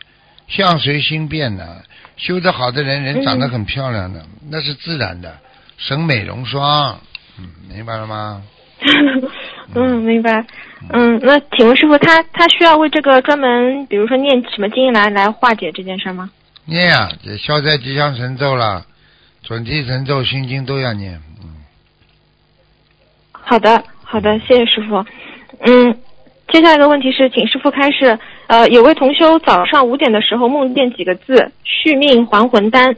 [0.48, 1.82] 相随心变呐、
[2.16, 5.38] 修得好的人，人长得很漂亮的，那是自然的，
[5.76, 6.98] 省美容霜。
[7.38, 8.42] 嗯，明白了吗？
[9.74, 10.44] 嗯，明白。
[10.90, 16.30] 嗯，那请问师傅，他他需要为这个专门，比如说念什么经来来化解这件事吗？
[16.64, 18.84] 念啊、这消灾吉祥神咒啦，
[19.42, 21.20] 准提神咒、心经都要念。
[21.42, 21.56] 嗯，
[23.32, 25.04] 好的，好的，谢谢师傅。
[25.60, 25.98] 嗯，
[26.48, 28.18] 接下来的问题是，请师傅开示。
[28.46, 32.96] 呃，有位同修早上五点的时候梦见几个字“续命还魂丹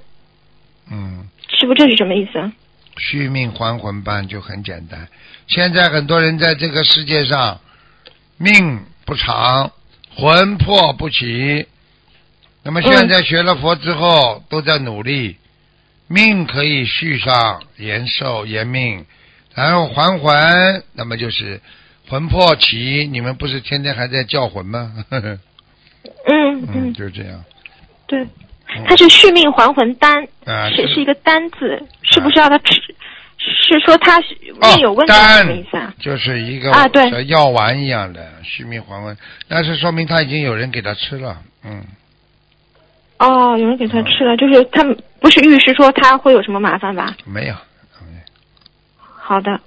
[0.90, 2.52] 嗯，”，师傅这是什么意思？
[2.98, 5.08] 续命还魂丹就很简单。
[5.46, 7.60] 现在很多人在这个世界上
[8.36, 9.72] 命不长，
[10.14, 11.66] 魂魄不齐。
[12.62, 15.36] 那么现在学了佛之后，都在努力，
[16.08, 19.06] 命可以续上，延寿延命，
[19.54, 21.60] 然后还魂，那么就是
[22.08, 23.08] 魂魄起。
[23.10, 24.92] 你们不是天天还在叫魂吗？
[25.10, 25.38] 嗯
[26.26, 27.44] 嗯，嗯，就这样。
[28.06, 28.26] 对，
[28.86, 32.74] 它是续命还魂丹，啊，是是一个单字，是不是要他吃？
[33.40, 35.94] 是说他命有问题，什么意思啊？
[36.00, 41.82] 就是一个啊对像药丸一样的续命还魂，那是说明他已经有人给他吃了，嗯，
[43.18, 47.16] 哦，有人给他吃了，就是他们不是预示说他会有什么麻烦吧？
[47.24, 47.54] 没有，
[48.02, 48.20] 嗯
[48.98, 49.60] 好的，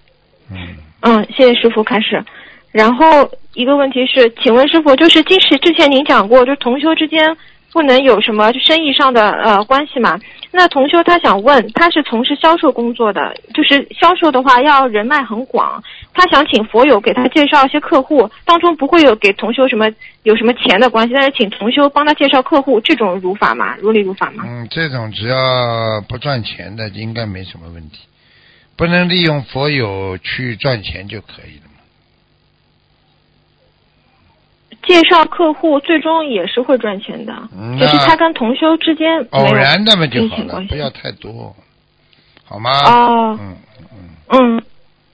[0.52, 0.58] 嗯，
[1.02, 2.24] 嗯，谢谢师傅开始。
[2.72, 7.36] 然后一个问题是，请问师傅，就是即使之前您讲过，就同修之间
[7.74, 10.18] 不能有什么生意上的呃关系嘛？
[10.54, 15.82] 那同修他想问，他是从事销售工作的，就是销售的话要人脉很广，
[16.14, 19.90] 他想请佛友给他介绍一些客户，当中不会有给同修什么
[20.24, 23.76] 有什么钱的关系，但是请同修帮他介绍客户，这种如法吗？
[23.82, 24.44] 如理如法吗？
[24.46, 28.00] 嗯，这种只要不赚钱的，应该没什么问题，
[28.82, 31.84] 不能利用佛友去赚钱就可以了嘛。
[34.82, 41.56] 介绍客户最终也是会赚钱的，嗯就是他跟同修之间偶然的嘛就好了，不要太多，
[42.44, 42.72] 好吗？
[42.88, 43.56] 哦，嗯
[44.32, 44.64] 嗯，嗯，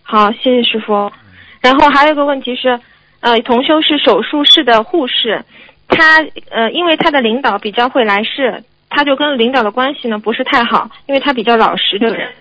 [0.02, 1.12] 好，谢谢师傅。
[1.60, 2.80] 然后还有一个问题是，
[3.20, 5.44] 呃，同修是手术室的护士，
[5.90, 12.32] 他呃，因为他的领导比较会来事，他就跟领导的关系呢不是太好，因为他比较老实的人。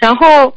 [0.00, 0.52] 然后，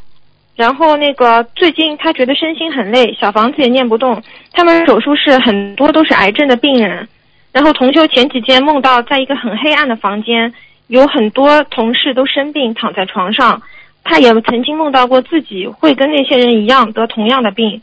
[0.56, 4.22] 然后那个最近他觉得身心很累，小房子也念不动。
[4.54, 7.08] 他们手术室很多都是癌症的病人，
[7.52, 10.54] 然后同修前几天梦到在一个很黑暗的房间，
[10.88, 13.62] 有很多同事都生病躺在床上。
[14.08, 17.82] 他也曾经梦到过自己会跟那些人一样得同样的病，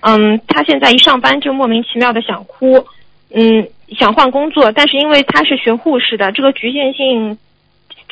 [0.00, 2.84] 嗯，他现在一上班就莫名其妙的想哭，
[3.32, 7.38] 嗯，想换工作，但是因为他是学护士的，这个局限性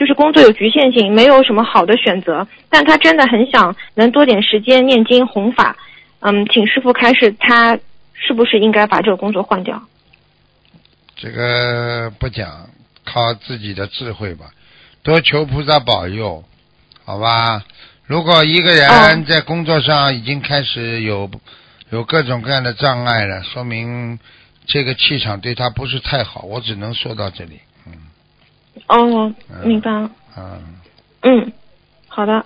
[0.00, 5.76] 就是工作有局限性，没有什么好的选择，但他真的很想能多点时间念经弘法，
[6.20, 7.78] 嗯，请师傅开示，他
[8.14, 9.82] 是不是应该把这个工作换掉？
[11.16, 12.70] 这个不讲，
[13.04, 14.46] 靠自己的智慧吧，
[15.02, 16.44] 多求菩萨保佑，
[17.04, 17.62] 好吧？
[18.06, 21.30] 如果一个人哦在工作上已经开始有
[21.90, 24.18] 有各种各样的障碍了，说明
[24.66, 26.40] 这个气场对他不是太好。
[26.44, 27.60] 我只能说到这里。
[28.88, 30.10] 嗯，哦，嗯明白了。
[30.36, 30.60] 嗯，
[31.22, 31.52] 嗯，
[32.08, 32.44] 好的。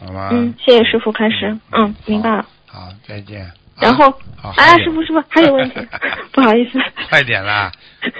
[0.00, 0.30] 好吗？
[0.32, 1.56] 嗯，谢谢师傅开始。
[1.72, 2.44] 嗯，明白了。
[2.66, 3.50] 好，再见。
[3.80, 4.12] 然后
[4.56, 5.80] 哎师傅师傅还有问题，
[6.32, 6.78] 不好意思。
[7.08, 7.70] 快点啦。
[8.02, 8.10] 嗯，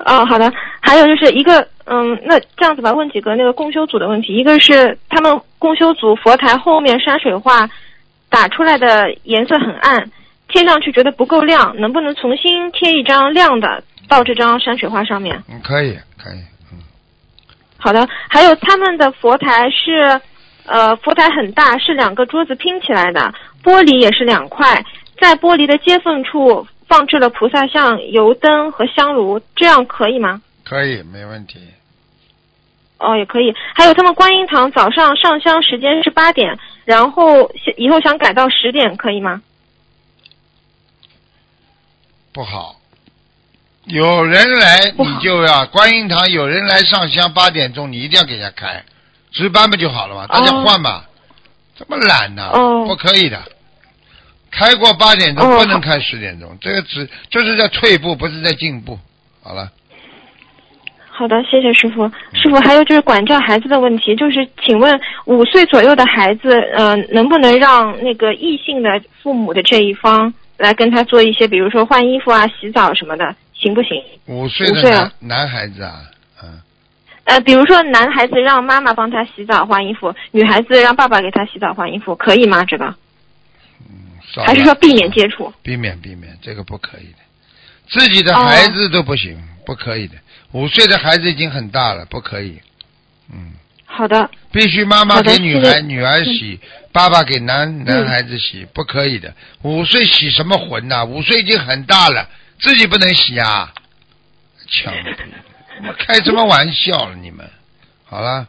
[0.06, 0.50] 哦，好的。
[0.80, 4.34] 还有就是一个，嗯，那这样子吧，问几个那个共修组的问题。
[4.34, 7.68] 一个是他们共修组佛台后面山水画
[8.30, 10.10] 打出来的颜色很暗，
[10.48, 15.42] 贴上去觉得不够亮，能不能重新贴一张亮的到这张山水画上面？
[15.48, 16.46] 嗯，可以，可以，嗯，
[17.82, 18.08] 好的。
[18.30, 20.20] 还有他们的佛台是，
[20.66, 24.84] 呃，佛台很大，是两个桌子拼起来的，玻璃也是两块，
[25.20, 30.40] 在玻璃的接缝处放置了菩萨像、油灯和香炉，这样可以吗？
[30.64, 31.58] 可以，没问题。
[32.98, 33.52] 哦，也可以。
[33.74, 39.42] 还有他们观音堂早上上香时间是八点，然后以后想改到十点，可以吗？
[42.32, 42.76] 不好。
[43.86, 48.84] 有人来，你就要观音堂有人来上香，八点钟你一定要给人家开，
[49.32, 50.26] 值班不就好了吗？
[50.28, 51.04] 大家哦换吧，
[51.76, 52.84] 这么懒呢、哦。
[52.86, 53.42] 不可以的。
[54.52, 55.58] 开过八点钟，哦。
[55.58, 58.98] 不能好开十点钟，这个只就是在退步，不是在进步。
[59.42, 59.68] 好了，
[61.10, 62.06] 好的，谢谢师傅。
[62.34, 68.88] 师傅，还有就是管教孩子的问题，就是请问五岁左右的孩子，呃，能不能让那个异性的
[69.22, 74.02] 父母的这一方来跟他做一些，比如说换衣服啊、洗澡什么的，行不行？
[74.26, 76.02] 五岁的男、孩子啊，
[76.42, 76.60] 嗯，
[77.24, 82.64] 呃，比如说男孩子让妈妈帮他洗澡换衣服，女孩子让爸爸给他洗澡换衣服，可以吗？
[82.64, 82.92] 这个
[84.34, 85.52] 少还是了说避免接触？
[85.62, 87.18] 避免避免，这个不可以的。
[87.88, 90.14] 自己的孩子都不行，不可以的。
[90.52, 92.60] 五岁的孩子已经很大了，不可以。
[93.32, 93.52] 嗯，
[93.84, 96.58] 好的，必须妈妈给女孩女儿洗，
[96.90, 99.32] 爸爸给男男孩子洗，不可以的。
[99.62, 102.28] 五岁洗什么魂呐、五岁已经很大了，
[102.62, 103.72] 自己不能洗啊！
[104.68, 105.16] 枪毙！
[105.76, 107.48] 他妈开什么玩笑了你们？
[108.04, 108.46] 好了，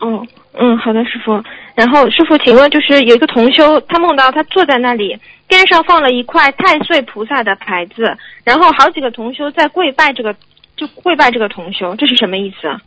[0.00, 1.42] 嗯嗯，好的，师傅。
[1.74, 10.34] 然后师傅，请问就是有一个同修，他梦到他坐在那里，边上放了一块太岁菩萨的牌子，然后好几个同修在跪拜这个，
[10.76, 12.80] 就跪拜这个同修，这是什么意思啊？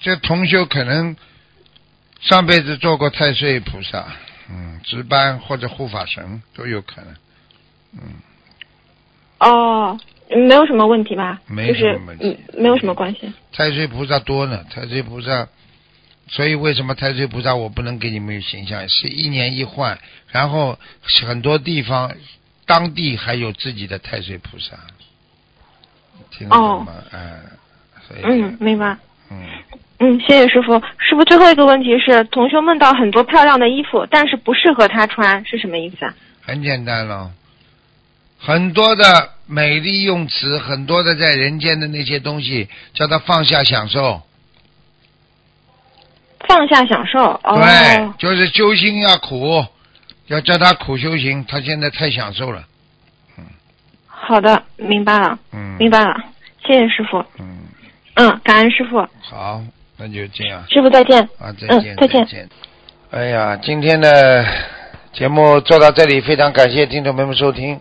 [0.00, 1.16] 这同修可能
[2.20, 4.06] 上辈子做过太岁菩萨，
[4.50, 7.14] 嗯，值班或者护法神都有可能。
[7.94, 8.14] 嗯，
[9.40, 9.98] 哦，
[10.30, 11.40] 没有什么问题吧？
[11.46, 13.32] 没就是什么问题嗯，没有什么关系。
[13.52, 15.48] 太岁菩萨多呢，太岁菩萨，
[16.28, 18.88] 所以为什么太岁菩萨我不能给你们有形象？
[18.88, 19.98] 是一年一换，
[20.30, 20.78] 然后
[21.26, 22.12] 很多地方
[22.66, 24.76] 当地还有自己的太岁菩萨，
[26.30, 26.92] 听得懂吗？
[27.12, 27.40] 哎、
[28.06, 28.96] 所以嗯，明白。
[29.30, 29.46] 嗯，
[30.00, 30.80] 嗯，谢谢师傅。
[30.98, 36.14] 师傅，最后一个问题是，同学梦到很多漂亮的衣服，但是不适合他穿，是什么意思啊？
[36.42, 37.30] 很简单了，
[38.38, 44.22] 很多的美丽用词，很多的在人间的那些东西，叫他放下享受。
[46.48, 47.20] 放下享受。
[47.42, 47.56] 哦。
[47.56, 49.66] 对，就是修心要苦，
[50.28, 51.44] 要叫他苦修行。
[51.46, 52.64] 他现在太享受了，
[54.06, 56.14] 好的，明白了，嗯，明白了。
[56.64, 57.18] 谢谢师傅。
[57.38, 57.58] 嗯，
[58.14, 59.06] 嗯，感恩师傅。
[59.22, 59.62] 好，
[59.96, 61.20] 那就这样师傅再见。
[61.38, 62.48] 啊，再嗯见，再见见。
[63.10, 64.46] 哎呀，今天的
[65.12, 67.80] 节目做到这里，非常感谢听众朋友们收听。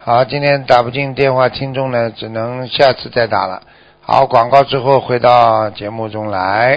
[0.00, 3.60] 好，今天打不进电话，听众呢只能下次再打了。
[4.00, 6.76] 好，广告之后回到节目中来。